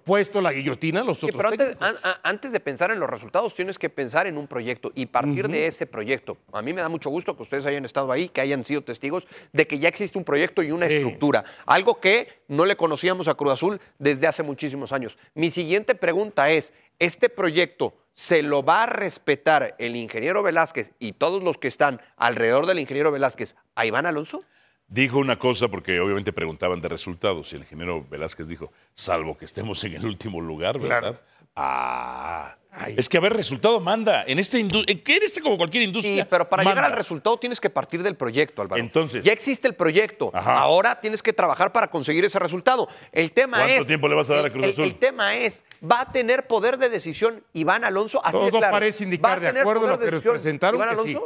[0.03, 2.03] puesto la guillotina a los Sí, otros pero antes, técnicos.
[2.05, 5.05] an- a- antes de pensar en los resultados, tienes que pensar en un proyecto y
[5.05, 6.37] partir de ese proyecto.
[6.51, 9.25] A mí me da mucho gusto que ustedes hayan estado ahí, que hayan sido testigos
[9.53, 10.95] de que ya existe un proyecto y una Sí.
[10.95, 11.45] estructura.
[11.65, 15.17] Algo que no le conocíamos a Cruz Azul desde hace muchísimos años.
[15.33, 21.13] Mi siguiente pregunta es, ¿este proyecto se lo va a respetar el ingeniero Velázquez y
[21.13, 24.43] todos los que están alrededor del ingeniero Velázquez a Iván Alonso?
[24.89, 29.45] Dijo una cosa porque obviamente preguntaban de resultados y el ingeniero Velázquez dijo, salvo que
[29.45, 31.21] estemos en el último lugar, ¿verdad?
[31.61, 32.55] Ah,
[32.95, 34.23] es que a ver, resultado manda.
[34.25, 36.23] En esta industria, ¿qué eres como cualquier industria?
[36.23, 38.81] Sí, pero para llegar al resultado tienes que partir del proyecto, Álvaro.
[38.81, 40.31] Entonces- Ya existe el proyecto.
[40.33, 40.59] Ajá.
[40.59, 42.87] Ahora tienes que trabajar para conseguir ese resultado.
[43.11, 43.87] El tema ¿Cuánto es.
[43.87, 44.83] tiempo le vas a dar a el- Cruz el- Azul?
[44.85, 48.21] El, tema es: ¿va a tener poder de decisión Iván Alonso?
[48.23, 48.71] Así de Todo claro.
[48.73, 51.17] parece ¿Va indicar, de acuerdo a lo que nos presentaron, Iván que sí.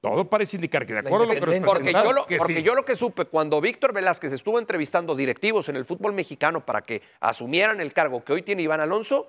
[0.00, 2.62] Todo parece indicar que de acuerdo a lo que Porque yo, lo, que porque sí.
[2.62, 6.82] yo lo que supe, cuando Víctor Velázquez estuvo entrevistando directivos en el fútbol mexicano para
[6.82, 9.26] que asumieran el cargo que hoy tiene Iván Alonso,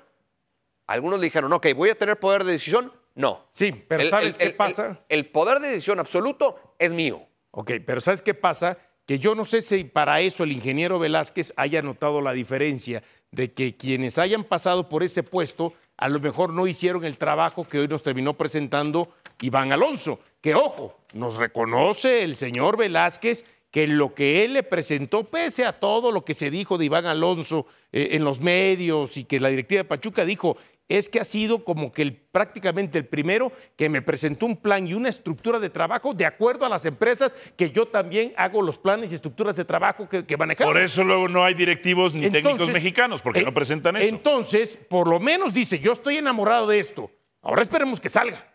[0.86, 2.92] algunos le dijeron, ok, ¿voy a tener poder de decisión?
[3.16, 3.48] No.
[3.52, 4.86] Sí, pero El- ¿sabes el- qué el- pasa?
[5.10, 7.22] El, el poder de decisión absoluto es mío.
[7.52, 8.78] Ok, pero ¿sabes qué pasa?
[9.08, 13.02] Que yo no sé si para eso el ingeniero Velázquez haya notado la diferencia
[13.32, 17.68] de que quienes hayan pasado por ese puesto a lo mejor no hicieron el trabajo
[17.68, 19.10] que hoy nos terminó presentando
[19.42, 20.20] Iván Alonso.
[20.42, 25.80] Que ojo, nos reconoce el señor Velázquez que lo que él le presentó, pese a
[25.80, 29.50] todo lo que se dijo de Iván Alonso eh, en los medios y que la
[29.50, 30.58] directiva de Pachuca dijo,
[30.90, 34.88] es que ha sido como que el, prácticamente el primero que me presentó un plan
[34.88, 38.80] y una estructura de trabajo de acuerdo a las empresas que yo también hago los
[38.80, 40.74] planes y estructuras de trabajo que, que manejamos.
[40.74, 44.08] Por eso luego no hay directivos ni técnicos mexicanos, porque eh, no presentan eso.
[44.10, 47.12] Entonces, por lo menos dice, yo estoy enamorado de esto.
[47.44, 48.52] Ahora esperemos que salga,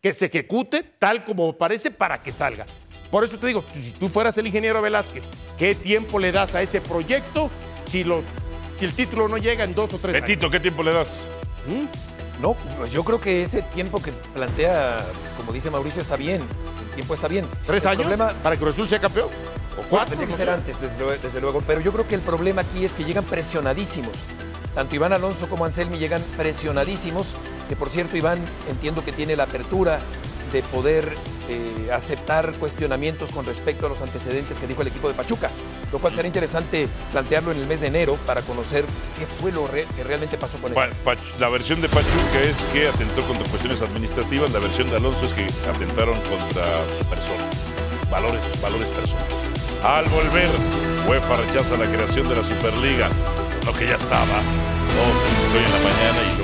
[0.00, 2.66] que se ejecute tal como parece para que salga.
[3.10, 6.62] Por eso te digo, si tú fueras el ingeniero Velázquez, ¿qué tiempo le das a
[6.62, 7.48] ese proyecto
[7.86, 8.24] si, los,
[8.76, 11.26] si el título no llega en dos o tres Betito, ¿qué tiempo le das?
[12.42, 15.04] No, pues yo creo que ese tiempo que plantea,
[15.36, 16.42] como dice Mauricio, está bien.
[16.88, 17.46] El tiempo está bien.
[17.66, 19.28] ¿Tres El años problema- para que Cruz Azul sea campeón?
[19.78, 20.18] ¿O cuatro?
[20.18, 20.52] Que No ser sé.
[20.52, 21.60] antes, desde luego, desde luego.
[21.66, 24.14] Pero yo creo que el problema aquí es que llegan presionadísimos.
[24.74, 27.34] Tanto Iván Alonso como Anselmi llegan presionadísimos.
[27.68, 29.98] Que por cierto, Iván entiendo que tiene la apertura
[30.52, 31.16] de poder
[31.48, 35.50] eh, aceptar cuestionamientos con respecto a los antecedentes que dijo el equipo de Pachuca.
[35.92, 38.84] Lo cual será interesante plantearlo en el mes de enero para conocer
[39.18, 40.74] qué fue lo re- que realmente pasó con él.
[40.74, 44.96] Pa- Pach- la versión de Pachuca es que atentó contra cuestiones administrativas, la versión de
[44.96, 46.64] Alonso es que atentaron contra
[46.98, 47.44] su persona.
[48.10, 49.36] Valores, valores personales.
[49.82, 50.48] Al volver,
[51.08, 53.08] UEFA rechaza la creación de la Superliga,
[53.66, 54.38] lo que ya estaba.
[54.96, 56.43] Oh, hoy en la mañana y luego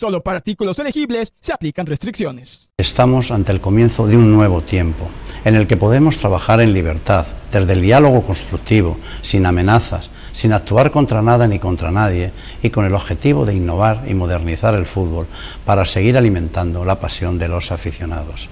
[0.00, 2.70] Solo para artículos elegibles se aplican restricciones.
[2.78, 5.10] Estamos ante el comienzo de un nuevo tiempo,
[5.44, 10.90] en el que podemos trabajar en libertad, desde el diálogo constructivo, sin amenazas, sin actuar
[10.90, 12.32] contra nada ni contra nadie,
[12.62, 15.26] y con el objetivo de innovar y modernizar el fútbol
[15.66, 18.48] para seguir alimentando la pasión de los aficionados.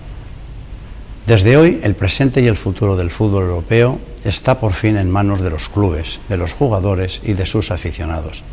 [1.26, 5.40] Desde hoy, el presente y el futuro del fútbol europeo está por fin en manos
[5.40, 8.44] de los clubes, de los jugadores y de sus aficionados.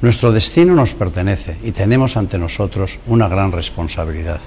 [0.00, 4.40] Nuestro destino nos pertenece y tenemos ante nosotros una gran responsabilidad.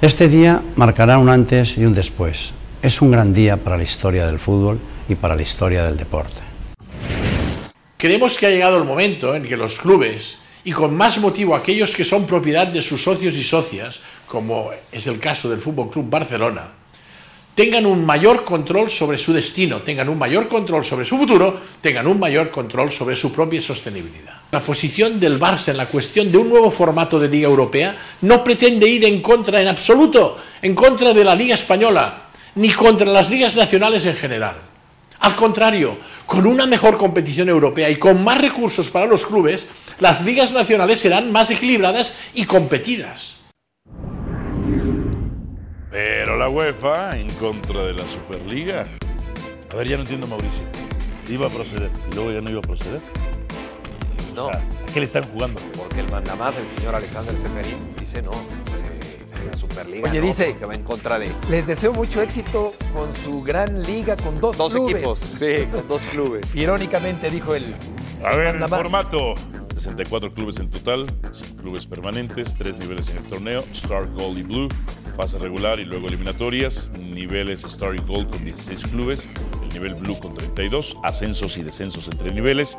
[0.00, 2.52] Este día marcará un antes y un después.
[2.82, 6.42] Es un gran día para la historia del fútbol y para la historia del deporte.
[7.96, 11.94] Creemos que ha llegado el momento en que los clubes, y con más motivo aquellos
[11.94, 16.10] que son propiedad de sus socios y socias, como es el caso del Fútbol Club
[16.10, 16.81] Barcelona,
[17.54, 22.06] tengan un mayor control sobre su destino, tengan un mayor control sobre su futuro, tengan
[22.06, 24.34] un mayor control sobre su propia sostenibilidad.
[24.50, 28.42] La posición del Barça en la cuestión de un nuevo formato de Liga Europea no
[28.42, 33.30] pretende ir en contra en absoluto, en contra de la Liga Española, ni contra las
[33.30, 34.56] ligas nacionales en general.
[35.20, 39.68] Al contrario, con una mejor competición europea y con más recursos para los clubes,
[40.00, 43.41] las ligas nacionales serán más equilibradas y competidas.
[45.92, 48.88] Pero la UEFA en contra de la Superliga.
[49.72, 50.62] A ver, ya no entiendo, Mauricio.
[51.28, 53.00] Iba a proceder y luego ya no iba a proceder.
[54.34, 54.48] No.
[54.48, 54.52] ¿A
[54.92, 55.60] qué le están jugando?
[55.76, 58.30] Porque el mandamás, el señor Alexander Seferín, dice no.
[58.32, 60.10] eh, la Superliga.
[60.10, 61.30] Oye, no, dice- Que va en contra de.
[61.50, 64.94] Les deseo mucho éxito con su gran liga con dos, Dos clubes.
[64.96, 66.46] equipos, sí, con dos clubes.
[66.54, 67.74] Irónicamente dijo el
[68.24, 68.80] A ver, el mandamás.
[68.80, 69.34] formato.
[69.76, 74.42] 64 clubes en total, 5 clubes permanentes, 3 niveles en el torneo, Star Gold y
[74.44, 74.68] Blue,
[75.12, 79.28] fase regular y luego eliminatorias, niveles Star y Gold con 16 clubes,
[79.62, 82.76] el nivel Blue con 32, ascensos y descensos entre niveles,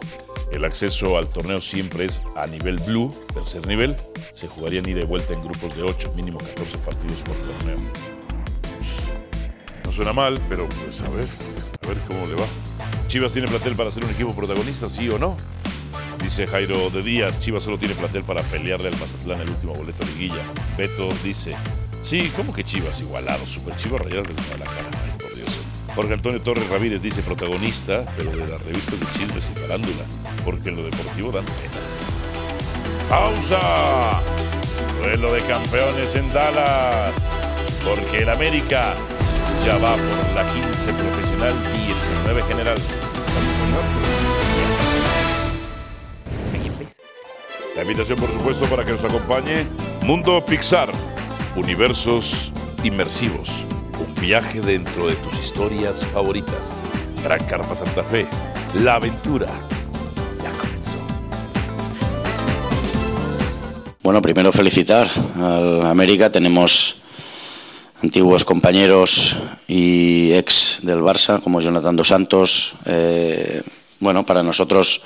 [0.51, 3.95] el acceso al torneo siempre es a nivel Blue, tercer nivel,
[4.33, 7.77] se jugarían ida y vuelta en grupos de 8, mínimo 14 partidos por torneo.
[9.85, 11.27] No suena mal, pero pues a ver,
[11.81, 12.47] a ver cómo le va.
[13.07, 15.37] Chivas tiene plantel para ser un equipo protagonista, sí o no.
[16.23, 20.03] Dice Jairo de Díaz, Chivas solo tiene plantel para pelearle al Mazatlán el último boleto
[20.05, 20.41] liguilla.
[20.77, 21.53] Beto dice,
[22.03, 23.45] sí, ¿cómo que Chivas igualado?
[23.45, 25.49] Super Chivas rayadas de Guadalajara, ay por Dios.
[25.95, 30.03] Jorge Antonio Torres Ramírez dice protagonista, pero de las revistas de chismes y farándula,
[30.45, 31.93] porque en lo deportivo dan pena.
[33.09, 34.21] ¡Pausa!
[34.99, 37.13] Duelo de campeones en Dallas,
[37.83, 38.93] porque el América
[39.65, 41.53] ya va por la 15 profesional,
[41.85, 42.77] 19 general.
[47.75, 49.65] La invitación, por supuesto, para que nos acompañe
[50.03, 50.89] Mundo Pixar,
[51.55, 52.51] universos
[52.83, 53.49] inmersivos,
[53.99, 56.73] un viaje dentro de tus historias favoritas.
[57.23, 58.25] Gran Carpa Santa Fe,
[58.81, 59.47] la aventura
[60.41, 60.97] ya comenzó.
[64.01, 65.07] Bueno, primero felicitar
[65.39, 66.31] al América.
[66.31, 67.03] Tenemos
[68.01, 69.37] antiguos compañeros
[69.67, 72.73] y ex del Barça, como Jonathan Dos Santos.
[72.85, 73.61] Eh,
[73.99, 75.01] bueno, para nosotros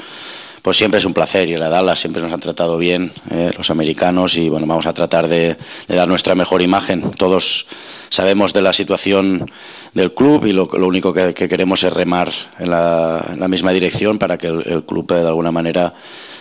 [0.68, 3.70] pues siempre es un placer ir a Dallas, siempre nos han tratado bien eh, los
[3.70, 5.56] americanos y bueno, vamos a tratar de,
[5.88, 7.10] dar nuestra mejor imagen.
[7.12, 7.68] Todos
[8.10, 9.50] sabemos de la situación
[9.94, 13.48] del club y lo, lo único que, que queremos es remar en la, en la
[13.48, 15.94] misma dirección para que el, el club eh, de alguna manera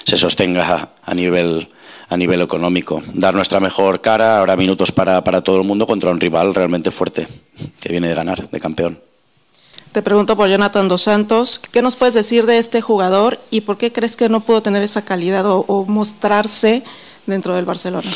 [0.03, 1.69] se sostenga a nivel
[2.09, 3.05] a nivel económico.
[3.15, 6.91] Dar nuestra mejor cara, ahora minutos para, para todo el mundo contra un rival realmente
[6.91, 7.29] fuerte,
[7.79, 9.06] que viene de ganar, de campeón.
[9.97, 13.79] Te pregunto por Jonathan Dos Santos, ¿qué nos puedes decir de este jugador y por
[13.79, 16.83] qué crees que no pudo tener esa calidad o, o mostrarse
[17.25, 18.11] dentro del Barcelona?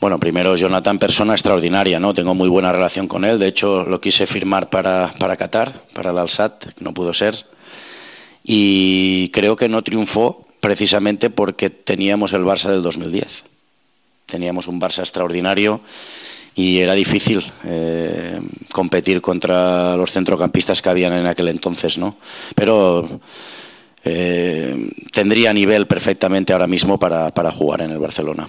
[0.00, 2.14] Bueno, primero Jonathan, persona extraordinaria, ¿no?
[2.14, 3.38] Tengo muy buena relación con él.
[3.38, 7.44] De hecho, lo quise firmar para, para Qatar, para el Al-Sadd, no pudo ser.
[8.42, 13.44] Y creo que no triunfó precisamente porque teníamos el Barça del 2010.
[14.24, 15.82] Teníamos un Barça extraordinario
[16.58, 18.40] y era difícil eh,
[18.72, 22.16] competir contra los centrocampistas que habían en aquel entonces, ¿no?
[22.56, 23.20] Pero
[24.04, 28.48] eh, tendría nivel perfectamente ahora mismo para, para jugar en el Barcelona.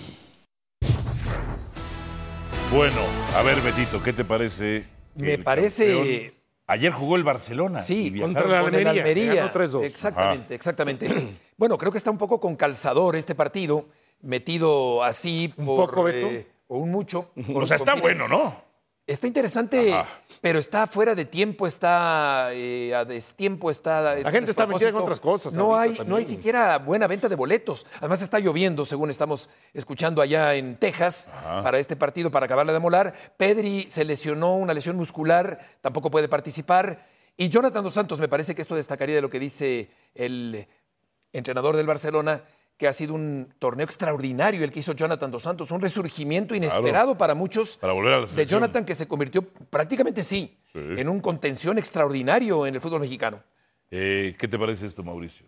[2.74, 2.98] Bueno,
[3.36, 4.86] a ver, Betito, ¿qué te parece?
[5.16, 6.40] Me parece- campeón-
[6.72, 7.84] Ayer jugó el Barcelona.
[7.84, 9.34] Sí, y contra con el el Almería.
[9.34, 9.84] ganó 3-2.
[9.86, 11.10] Exactamente, exactamente.
[11.58, 13.88] bueno, creo que está un poco con calzador este partido,
[14.22, 16.28] metido así Un por, poco, Beto.
[16.28, 17.32] eh, o un mucho.
[17.54, 18.70] O sea, está Con bueno, ¿no?
[19.06, 20.08] Está interesante, Ajá.
[20.40, 24.14] pero está fuera de tiempo, está eh, a destiempo, está...
[24.14, 27.36] La gente está metida en otras cosas No hay, no hay siquiera buena venta de
[27.36, 27.88] boletos.
[27.98, 32.78] Además está lloviendo, según estamos escuchando allá en Texas, para este partido, para acabarla de
[32.78, 33.16] molar.
[33.36, 37.08] Pedri se lesionó, una lesión muscular, tampoco puede participar.
[37.36, 40.68] Y Jonathan Dos Santos, me parece que esto destacaría de lo que dice el
[41.34, 42.44] entrenador del Barcelona,
[42.80, 47.18] que ha sido un torneo extraordinario el que hizo Jonathan Dos Santos, un resurgimiento inesperado
[47.18, 48.46] para muchos Para volver a la de.
[48.46, 50.80] Jonathan que se convirtió prácticamente sí, Sí.
[50.80, 53.44] en un contención extraordinario en el fútbol mexicano.
[53.92, 55.46] Eh, ¿Qué te parece esto, Mauricio?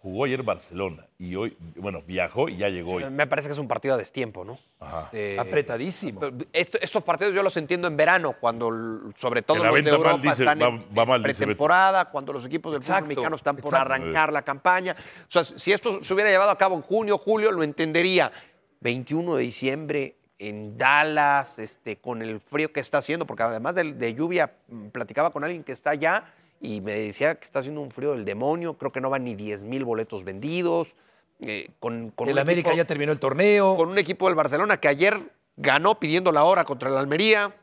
[0.00, 3.04] Jugó ayer Barcelona y hoy, bueno, viajó y ya llegó hoy.
[3.10, 4.58] Me parece que es un partido a destiempo, ¿no?
[4.80, 5.10] Ajá.
[5.12, 6.20] Eh, Apretadísimo.
[6.54, 8.70] esto- estos partidos yo los entiendo en verano, cuando
[9.18, 11.46] sobre todo los de Europa dice, están va- en, va en mal, dice Beto.
[11.48, 13.92] pretemporada, cuando los equipos del Exacto, fútbol mexicano están por exacto.
[13.92, 14.96] arrancar la campaña.
[14.98, 18.32] O sea, si esto se hubiera llevado a cabo en junio, julio, lo entendería.
[18.80, 23.92] 21 de diciembre en Dallas, este, con el frío que está haciendo, porque además de,
[23.92, 27.80] de lluvia, mm, platicaba con alguien que está allá y me decía que está haciendo
[27.80, 30.94] un frío del demonio, creo que no van ni 10 mil boletos vendidos.
[31.40, 33.76] eh, con, con el un América equipo- ya terminó el torneo.
[33.76, 37.54] con un equipo del Barcelona que ayer ganó pidiendo la hora contra el Almería.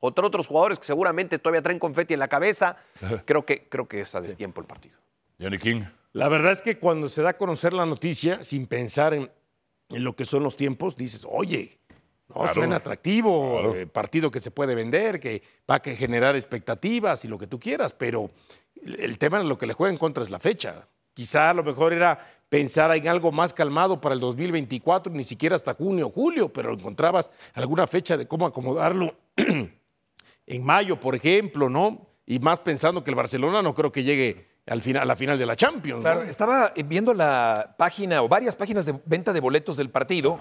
[0.00, 2.76] contra otros jugadores que seguramente todavía traen confeti en la cabeza.
[3.24, 4.96] Creo que, creo que está de tiempo el partido.
[5.40, 5.82] Johnny King.
[6.12, 9.30] La verdad es que cuando se da a conocer la noticia, sin pensar en,
[9.90, 11.78] en lo que son los tiempos, dices, oye,
[12.28, 12.54] no, Claro.
[12.54, 13.74] suena atractivo, Claro.
[13.74, 17.46] eh, partido que se puede vender, que va a que generar expectativas y lo que
[17.46, 18.30] tú quieras, pero
[18.82, 20.86] el, el tema en lo que le juega en contra es la fecha.
[21.14, 22.18] Quizá a lo mejor era
[22.48, 26.72] pensar en algo más calmado para el 2024, ni siquiera hasta junio o julio, pero
[26.72, 32.06] encontrabas alguna fecha de cómo acomodarlo en mayo, por ejemplo, ¿no?
[32.26, 35.38] Y más pensando que el Barcelona no creo que llegue al final, a la final
[35.38, 36.02] de la Champions.
[36.02, 36.30] Claro, ¿no?
[36.30, 40.38] estaba viendo la página o varias páginas de venta de boletos del partido,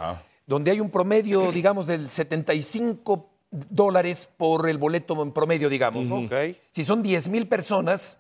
[0.48, 6.06] donde hay un promedio, digamos, del 75 dólares por el boleto en promedio, digamos.
[6.06, 6.28] ¿no?
[6.72, 8.20] Si son 10 mil personas,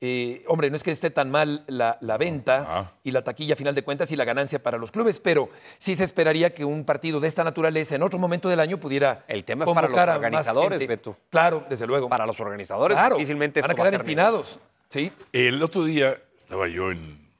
[0.00, 3.56] eh, hombre, no es que esté tan mal la, la venta y la taquilla a
[3.56, 6.84] final de cuentas y la ganancia para los clubes, pero sí se esperaría que un
[6.84, 9.96] partido de esta naturaleza en otro momento del año pudiera El tema es para los
[9.96, 10.88] convocar a más organizadores.
[10.88, 11.16] Beto.
[11.28, 12.08] Claro, desde luego.
[12.08, 14.60] Para los organizadores, Claro, difícilmente van a esto va a quedar empinados.
[14.88, 15.10] Sí.
[15.32, 17.32] El otro día estaba yo en,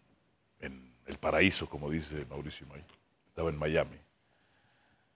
[0.58, 2.84] en el paraíso, como dice Mauricio May.
[3.28, 4.03] Estaba en Miami.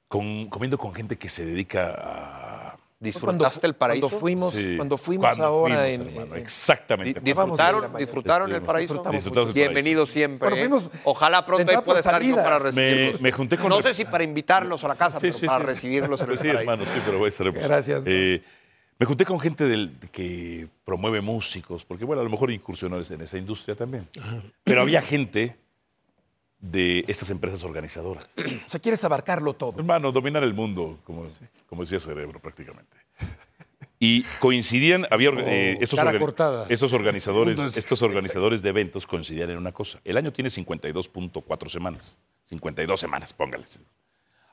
[0.08, 2.78] Con- comiendo con gente que se dedica a.
[3.00, 4.08] ¿Disfrutaste el paraíso?
[4.08, 7.20] Cuando fuimos, Sí, cuando fuimos cuando ahora fuimos, en, hermano, en- exactamente.
[7.20, 9.02] ¿Disfrutaron, disfrutaron el paraíso?
[9.54, 10.48] Bienvenidos siempre.
[10.48, 10.68] Bueno, ¿eh?
[10.68, 13.20] fuimos Ojalá pronto ahí pueda estar yo para recibirlos.
[13.20, 13.68] me junté con.
[13.68, 15.66] No sé si para invitarlos a la casa, Sí, pero sí, para sí.
[15.66, 16.60] recibirlos en el sí, paraíso.
[16.60, 18.42] hermano, sí, pero voy a estar Gracias, Eh,
[18.98, 23.20] me junté con gente del, que promueve músicos, porque bueno, a lo mejor incursionó en
[23.20, 24.08] esa industria también.
[24.64, 25.56] Pero había gente
[26.60, 28.26] de estas empresas organizadoras.
[28.66, 29.78] O sea, quieres abarcarlo todo.
[29.78, 31.26] Hermano, dominar el mundo, como,
[31.66, 32.96] como decía Cerebro prácticamente.
[34.00, 36.66] Y coincidían, había orga- Oh, eh, estos, orga- cortada.
[36.68, 39.98] estos organizadores, estos organizadores de eventos coincidían en una cosa.
[40.04, 42.16] El año tiene 52.4 semanas.
[42.44, 43.80] 52 semanas, póngales.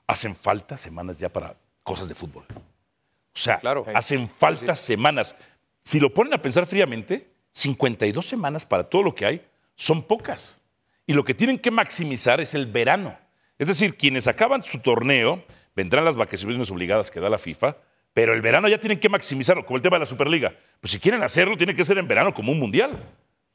[0.07, 2.43] Hacen falta semanas ya para cosas de fútbol.
[2.49, 3.61] O sea,
[3.93, 5.35] hacen falta semanas.
[5.83, 9.45] Si lo ponen a pensar fríamente, 52 semanas para todo lo que hay
[9.75, 10.59] son pocas.
[11.07, 13.17] Y lo que tienen que maximizar es el verano.
[13.57, 15.43] Es decir, quienes acaban su torneo
[15.75, 17.77] vendrán las vacaciones obligadas que da la FIFA,
[18.13, 20.53] pero el verano ya tienen que maximizarlo, como el tema de la Superliga.
[20.81, 22.91] Pues si quieren hacerlo, tiene que ser en verano como un mundial.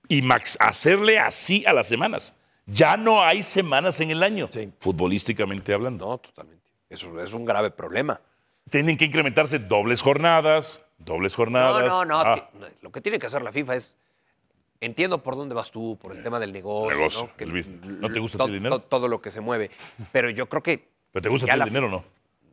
[0.08, 2.34] Y max- hacerle así a las semanas.
[2.66, 4.48] Ya no hay semanas en el año,
[4.78, 6.06] futbolísticamente hablando.
[6.06, 6.70] No, totalmente.
[6.88, 8.20] Eso es un grave problema.
[8.68, 11.84] Tienen que incrementarse dobles jornadas, dobles No, jornadas.
[11.88, 12.20] no, no.
[12.20, 13.96] Ah, ti- Lo que tiene que hacer la FIFA es.
[14.80, 16.96] Entiendo por dónde vas tú, por el tema del negocio.
[16.96, 17.36] Negocio, ¿no?
[17.36, 17.80] Que el business.
[17.84, 18.78] ¿No te gusta to- el dinero?
[18.80, 19.70] to- Todo lo que se mueve.
[20.12, 20.88] Pero yo creo que.
[21.12, 22.04] ¿Pero te gusta el dinero o no?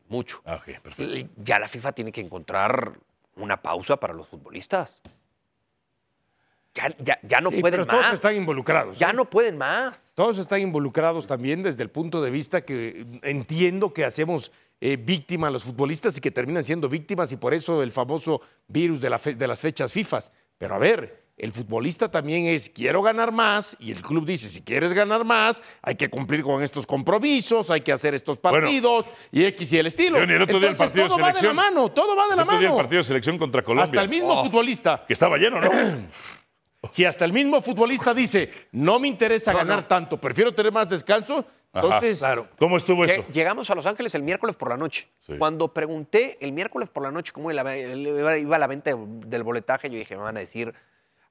[0.09, 0.41] Mucho.
[0.45, 1.29] Ah, ok, perfecto.
[1.43, 2.93] Ya la FIFA tiene que encontrar
[3.37, 5.01] una pausa para los futbolistas.
[6.73, 8.13] Ya, ya, ya no Sí, pueden pero todos más.
[8.13, 8.99] están involucrados.
[8.99, 9.13] Ya ¿eh?
[9.13, 10.11] no pueden más.
[10.13, 15.47] Todos están involucrados también desde el punto de vista que entiendo que hacemos eh, víctima
[15.47, 19.09] a los futbolistas y que terminan siendo víctimas y por eso el famoso virus de,
[19.09, 20.31] la fe- de las fechas FIFAs.
[20.59, 24.61] Pero a ver, el futbolista también es quiero ganar más y el club dice si
[24.63, 29.45] quieres ganar más hay que cumplir con estos compromisos, hay que hacer estos partidos y
[29.45, 30.17] X y el estilo.
[30.19, 32.31] Johnny, el otro día el Entonces, de todo va de la mano, todo va de
[32.31, 32.77] El la día el mano.
[32.77, 33.83] partido de selección contra Colombia.
[33.85, 35.03] Hasta el mismo Oh, futbolista.
[35.07, 35.69] Que estaba lleno, ¿no?
[36.91, 39.85] Si hasta el mismo futbolista dice, no me interesa No, ganar no.
[39.87, 42.23] tanto, prefiero tener más descanso, entonces...
[42.57, 43.25] ¿Cómo estuvo eso?
[43.33, 45.07] Llegamos a Los Ángeles el miércoles por la noche.
[45.19, 45.33] Sí.
[45.37, 49.97] Cuando pregunté el miércoles por la noche cómo iba iba la venta del boletaje, yo
[49.97, 50.73] dije, me van a decir,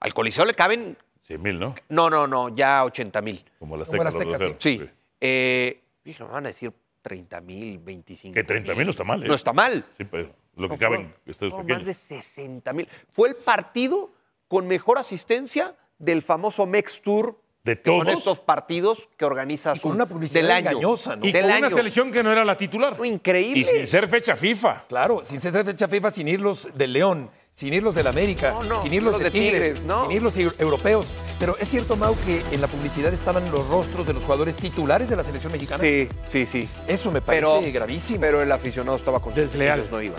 [0.00, 1.74] al Coliseo le caben, 100 mil, ¿no?
[1.88, 3.44] no, no, no, ya 80 mil.
[3.58, 4.74] Como las Como los dos Sí.
[4.74, 4.90] euros.
[5.20, 6.72] Eh, dije, me van a decir
[7.02, 9.28] 30 mil, 25 Que 30 mil no está mal, ¿eh?
[9.28, 9.84] No está mal.
[9.96, 11.86] Sí, pero lo que No, caben fueron- estadios fueron pequeños.
[11.86, 12.88] más de 60 mil.
[13.12, 14.10] Fue el partido
[14.48, 17.40] con mejor asistencia del famoso Mex Tour.
[17.64, 18.06] ¿De todos?
[18.06, 20.70] estos partidos que organiza Y con una publicidad del año.
[20.70, 21.26] engañosa, ¿no?
[21.26, 22.96] Y Del con una selección que no era la titular.
[22.96, 23.58] No, increíble.
[23.58, 24.84] Y sin ser fecha FIFA.
[24.88, 27.28] Claro, sin ser fecha FIFA, sin irlos del León,
[27.58, 30.02] sin irlos del América, No, no, sin irlos los de de Tigres, Tigres, no.
[30.02, 31.06] sin irlos eu- europeos.
[31.40, 35.08] Pero es cierto, Mau, que en la publicidad estaban los rostros de los jugadores titulares
[35.08, 35.80] de la selección mexicana.
[35.82, 36.68] Sí, sí, sí.
[36.86, 38.20] Eso me parece Pero, gravísimo.
[38.20, 39.78] pero el aficionado estaba con Desleal.
[39.78, 40.16] ellos no iba.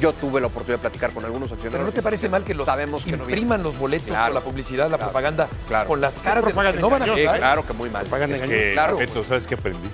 [0.00, 1.80] Yo tuve la oportunidad de platicar con algunos aficionados.
[1.80, 4.34] Pero ¿no te parece mal que los Sabemos que no impriman los boletos Claro, o
[4.36, 5.86] la publicidad, la claro, propaganda claro.
[5.86, 7.38] con las caras de los que no van a engañosa, Sí, jugar?
[7.40, 8.02] claro que muy mal.
[8.04, 8.64] Propaganda Es engañosa.
[8.68, 8.96] que, claro.
[8.96, 9.88] Beto, ¿sabes qué aprendí?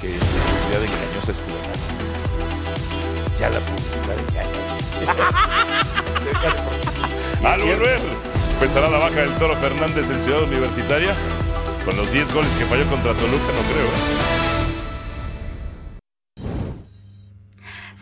[0.00, 1.94] Que la publicidad engañosa es pleonasmo.
[3.38, 4.64] Ya la publicidad engaña.
[7.44, 8.00] Al volver,
[8.54, 11.14] empezará la baja del Toro Fernández en Ciudad Universitaria.
[11.84, 13.86] Con los 10 goles que falló contra Toluca, no creo.
[13.86, 14.43] ¿eh?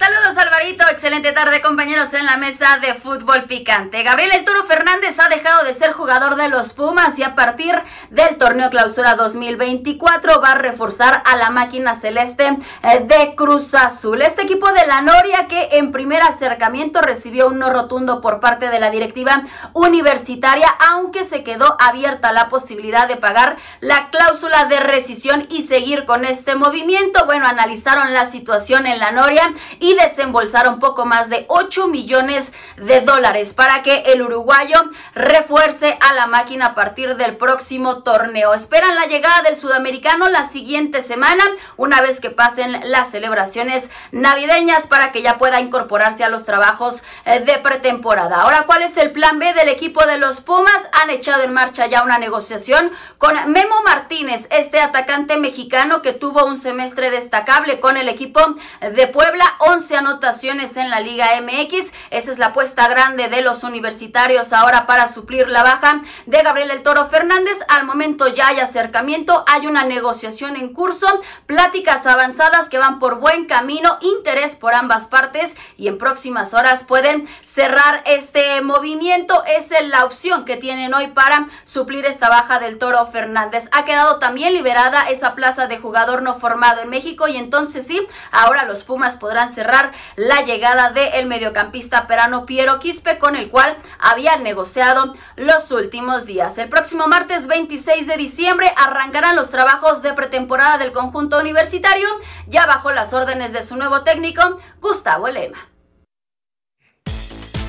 [0.03, 4.03] Saludos Alvarito, excelente tarde compañeros en la mesa de fútbol picante.
[4.03, 7.80] Gabriel El Toro Fernández ha dejado de ser jugador de los Pumas y a partir
[8.11, 12.48] del torneo clausura 2024 va a reforzar a la máquina celeste
[12.82, 14.22] eh, de Cruz Azul.
[14.22, 18.70] Este equipo de la Noria que en primer acercamiento recibió un no rotundo por parte
[18.70, 24.80] de la directiva universitaria, aunque se quedó abierta la posibilidad de pagar la cláusula de
[24.80, 27.24] rescisión y seguir con este movimiento.
[27.24, 33.01] Bueno, analizaron la situación en la Noria y desembolsaron poco más de 8 millones de
[33.01, 34.82] dólares para que el uruguayo
[35.14, 38.55] refuerce a la máquina a partir del próximo torneo.
[38.55, 41.45] Esperan la llegada del sudamericano la siguiente semana,
[41.76, 47.03] una vez que pasen las celebraciones navideñas para que ya pueda incorporarse a los trabajos
[47.24, 48.43] eh, de pretemporada.
[48.43, 50.88] Ahora, ¿cuál es el plan B del equipo de los Pumas?
[50.93, 56.45] Han echado en marcha ya una negociación con Memo Martínez, este atacante mexicano que tuvo
[56.45, 58.40] un semestre destacable con el equipo
[58.80, 59.45] de Puebla.
[59.61, 61.93] 11 anotaciones en la Liga MX.
[62.11, 66.70] Esa es la apuesta grande de los universitarios ahora para suplir la baja de Gabriel
[66.70, 67.59] El Toro Fernández.
[67.68, 71.07] Al momento ya hay acercamiento, hay una negociación en curso,
[71.47, 76.85] pláticas avanzadas que van por buen camino, interés por ambas partes y en próximas horas
[76.85, 79.43] pueden cerrar este movimiento.
[79.47, 83.68] Esa es la opción que tienen hoy para suplir esta baja del Toro Fernández.
[83.72, 88.07] Ha quedado también liberada esa plaza de jugador no formado en México y entonces sí,
[88.30, 93.49] ahora los Pumas podrán cerrar cerrar la llegada del mediocampista perano Piero Quispe, con el
[93.49, 96.59] cual habían negociado los últimos días.
[96.59, 102.09] El próximo martes 26 de diciembre arrancarán los trabajos de pretemporada del conjunto universitario,
[102.49, 105.69] ya bajo las órdenes de su nuevo técnico, Gustavo Lema.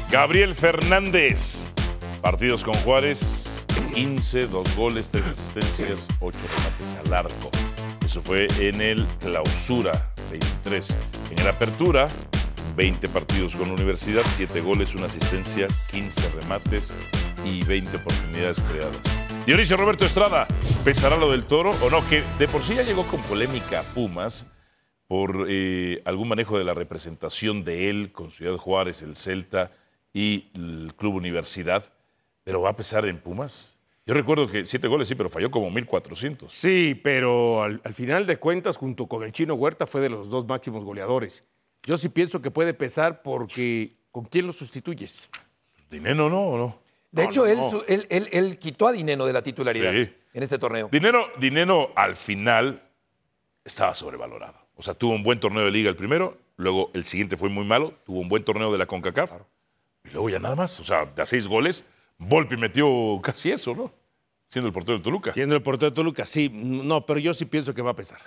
[0.09, 1.67] Gabriel Fernández.
[2.21, 7.51] Partidos con Juárez, 15, dos goles, tres asistencias, ocho remates al arco.
[8.03, 10.97] Eso fue en el clausura 23.
[11.31, 12.07] En el apertura,
[12.75, 16.95] 20 partidos con universidad, 7 goles, una asistencia, 15 remates
[17.45, 18.99] y 20 oportunidades creadas.
[19.45, 20.47] Dionisio Roberto Estrada,
[20.83, 22.07] ¿pesará lo del toro o no?
[22.09, 24.47] Que de por sí ya llegó con polémica Pumas
[25.07, 29.71] por eh, algún manejo de la representación de él con Ciudad Juárez, el Celta
[30.13, 31.85] y el Club Universidad,
[32.43, 33.72] pero va a pesar en Pumas.
[34.05, 36.47] Yo recuerdo que siete goles sí, pero falló como 1.400.
[36.49, 40.29] Sí, pero al, al, final de cuentas, junto con el chino Huerta, fue de los
[40.29, 41.45] dos máximos goleadores.
[41.83, 45.29] Yo sí pienso que puede pesar porque ¿con quién lo sustituyes?
[45.89, 46.79] Dinero no, ¿o no?
[47.11, 47.69] De No, hecho, no, él, no.
[47.69, 50.09] su- él, él- él quitó a Dineno de la titularidad Sí.
[50.33, 50.89] en este torneo.
[50.91, 52.81] Dinero, dinero al final
[53.63, 54.57] estaba sobrevalorado.
[54.75, 57.63] O sea, tuvo un buen torneo de liga el primero, luego el siguiente fue muy
[57.63, 59.33] malo, tuvo un buen torneo de la CONCACAF,
[60.03, 60.79] y luego ya nada más.
[60.79, 61.85] O sea, de a seis goles,
[62.27, 63.91] Volpi metió casi eso, ¿no?
[64.47, 65.33] Siendo el portero de Toluca.
[65.33, 66.49] Siendo el portero de Toluca, sí.
[66.51, 68.19] No, pero yo sí pienso que va a pesar.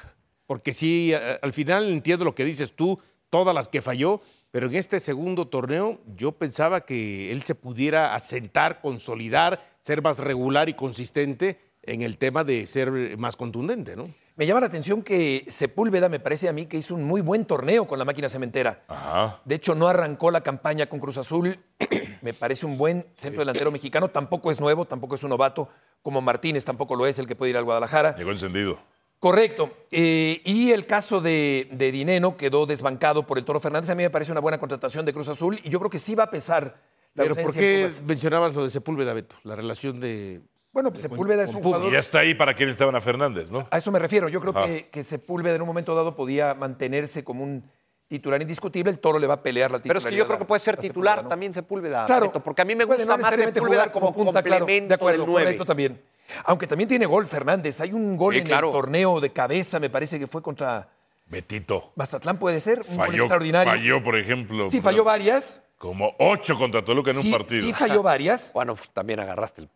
[0.47, 4.21] Porque sí, al final entiendo lo que dices tú, todas las que falló,
[4.51, 10.19] pero en este segundo torneo yo pensaba que él se pudiera asentar, consolidar, ser más
[10.19, 14.09] regular y consistente en el tema de ser más contundente, ¿no?
[14.37, 17.47] Me llama la atención que Sepúlveda, me parece a mí, que hizo un muy buen
[17.47, 18.85] torneo con la máquina cementera.
[18.87, 19.41] Ajá.
[19.47, 21.59] De hecho, no arrancó la campaña con Cruz Azul.
[22.23, 24.09] me parece un buen centro delantero mexicano.
[24.09, 25.71] Tampoco es nuevo, tampoco es un novato,
[26.03, 28.15] como Martínez tampoco lo es, el que puede ir al Guadalajara.
[28.15, 28.79] Llegó encendido.
[29.19, 29.71] Correcto.
[29.91, 33.89] Eh, y el caso de, de Dineno quedó desbancado por el Toro Fernández.
[33.89, 36.15] A mí me parece una buena contratación de Cruz Azul y yo creo que sí
[36.15, 36.79] va a pesar
[37.17, 39.37] la Pero ¿por qué mencionabas lo de Sepúlveda, Beto?
[39.43, 40.43] La relación de...
[40.77, 43.51] Bueno, pues Sepúlveda es un jugador- Y ya está ahí para quien estaban a Fernández,
[43.51, 43.67] ¿no?
[43.71, 44.29] A eso me refiero.
[44.29, 47.65] Yo creo que, que Sepúlveda en un momento dado podía mantenerse como un
[48.09, 48.91] titular indiscutible.
[48.93, 50.09] El Toro le va a pelear la Pero titularidad.
[50.11, 51.29] es que yo creo que puede ser titular Sepúlveda, ¿no?
[51.31, 52.27] también Sepúlveda, Claro.
[52.27, 54.61] Beto, porque a mí me gusta no más Sepúlveda jugar como, punta, claro.
[54.67, 55.45] complemento De acuerdo, del 9.
[55.47, 56.03] correcto también.
[56.45, 57.81] Aunque también tiene gol Fernández.
[57.81, 58.67] Hay un gol Sí, en claro.
[58.69, 60.89] el torneo de cabeza, me parece que fue contra
[61.29, 61.93] Betito.
[61.97, 62.83] Mazatlán, puede ser.
[62.87, 63.73] Un gol extraordinario.
[63.73, 64.69] falló, por ejemplo.
[64.69, 65.63] Sí, falló varias.
[65.79, 67.63] Como ocho contra Toluca en Sí, un partido.
[67.63, 68.53] sí falló varias.
[68.53, 69.69] Bueno, pues también agarraste el,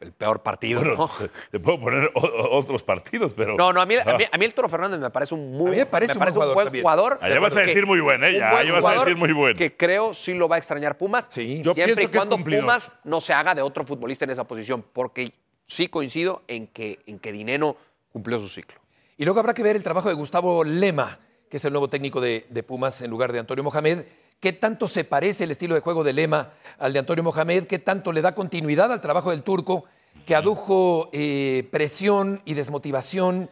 [0.00, 1.10] el peor partido, Bueno, ¿no?
[1.50, 3.56] te- puedo poner o- o- otros partidos, pero.
[3.56, 5.68] No, no, a mí, a, mí, a mí el Toro Fernández me parece un muy
[5.68, 6.82] A mí me parece un buen jugador buen también.
[6.84, 7.18] jugador.
[7.20, 8.38] Allá vas a que- decir muy buen, ¿eh?
[8.38, 9.56] Ya, vas a decir muy buen.
[9.56, 11.26] Que creo sí lo va a extrañar Pumas.
[11.30, 11.56] Sí.
[11.62, 12.36] Yo siempre pienso y que es cuando.
[12.44, 15.32] Pumas no se haga de otro futbolista en esa posición, porque
[15.66, 17.76] sí coincido en que, en que Dineno
[18.12, 18.78] cumplió su ciclo.
[19.16, 21.18] Y luego habrá que ver el trabajo de Gustavo Lema,
[21.50, 24.04] que es el nuevo técnico de, de Pumas en lugar de Antonio Mohamed.
[24.44, 27.64] ¿Qué tanto se parece el estilo de juego de Lema al de Antonio Mohamed?
[27.66, 29.86] ¿Qué tanto le da continuidad al trabajo del turco,
[30.26, 33.48] que adujo eh, presión y desmotivación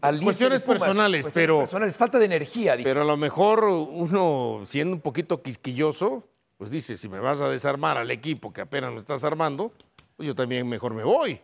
[0.00, 0.80] al cuestiones Pumas?
[0.80, 2.74] personales, Cuestiones pero- personales, falta de energía.
[2.76, 2.88] dije.
[2.90, 6.24] Pero a lo mejor uno, siendo un poquito quisquilloso,
[6.58, 9.70] pues dice, si me vas a desarmar al equipo que apenas me estás armando,
[10.16, 11.40] pues yo también mejor me voy.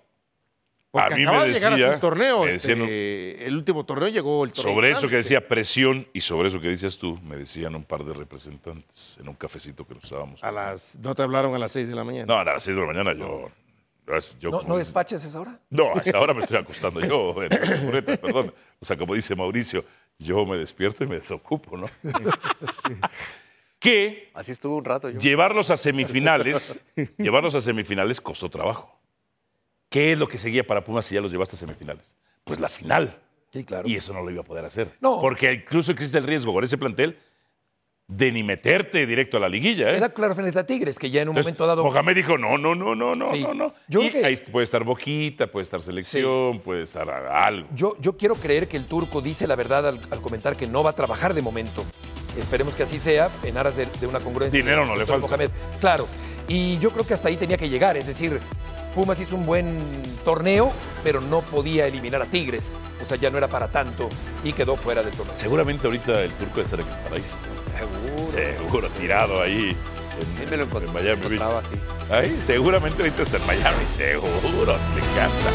[0.92, 2.44] Porque a mí acaba me de llegar a decía, su torneo.
[2.44, 6.20] me decían, este, el último torneo llegó el torneo Sobre eso que decía presión y
[6.20, 9.94] sobre eso que dices tú, me decían un par de representantes en un cafecito que
[9.94, 10.44] nos estábamos.
[10.44, 12.26] A las, no te hablaron a las 6 de la mañana.
[12.26, 13.50] No, a las 6 de la mañana yo.
[14.38, 15.58] yo ¿No, ¿No despaches esa hora?
[15.70, 17.48] No, a esa hora me estoy acostando yo, en
[18.04, 18.52] perdón.
[18.78, 19.86] O sea, como dice Mauricio,
[20.18, 21.86] yo me despierto y me desocupo, ¿no?
[23.78, 25.18] que Así estuvo un rato yo.
[25.18, 26.78] llevarlos a semifinales,
[27.16, 29.01] llevarlos a semifinales costó trabajo.
[29.92, 32.16] ¿Qué es lo que seguía para Pumas si ya los llevaste a semifinales?
[32.44, 33.14] Pues la final.
[33.52, 33.86] Sí, claro.
[33.86, 34.96] Y eso no lo iba a poder hacer.
[35.00, 35.20] No.
[35.20, 37.18] Porque incluso existe el riesgo con ese plantel
[38.08, 39.90] de ni meterte directo a la liguilla.
[39.90, 39.96] ¿eh?
[39.98, 41.84] Era claro frente a Tigres, que ya en un Entonces, momento dado.
[41.84, 43.42] Mohamed dijo, no, no, no, no, no, Sí.
[43.42, 43.74] no, no.
[43.88, 47.68] Yo Y que- ahí puede estar Boquita, puede estar selección, puede estar algo.
[47.74, 50.82] Yo, yo quiero creer que el turco dice la verdad al, al comentar que no
[50.82, 51.84] va a trabajar de momento.
[52.38, 54.58] Esperemos que así sea, en aras de, de una congruencia.
[54.58, 55.26] Dinero no le falta.
[55.26, 55.50] Mohamed.
[55.80, 56.06] Claro.
[56.48, 57.96] Y yo creo que hasta ahí tenía que llegar.
[57.96, 58.40] Es decir,
[58.94, 59.80] Pumas hizo un buen
[60.24, 60.70] torneo,
[61.02, 62.74] pero no podía eliminar a Tigres.
[63.00, 64.08] O sea, ya no era para tanto
[64.44, 65.34] y quedó fuera del torneo.
[65.38, 67.28] Seguramente ahorita el turco debe estar en el paraíso.
[67.78, 68.32] Seguro.
[68.32, 69.76] Seguro, tirado ahí.
[70.38, 72.12] Sí, me lo encont- en Miami así.
[72.12, 74.76] Ahí, seguramente ahorita está en Miami, seguro.
[74.94, 75.50] Me encanta.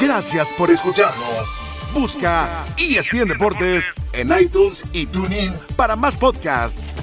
[0.00, 1.46] Gracias por escucharnos.
[1.92, 6.94] Busca ESPN Deportes en iTunes y TuneIn para más podcasts.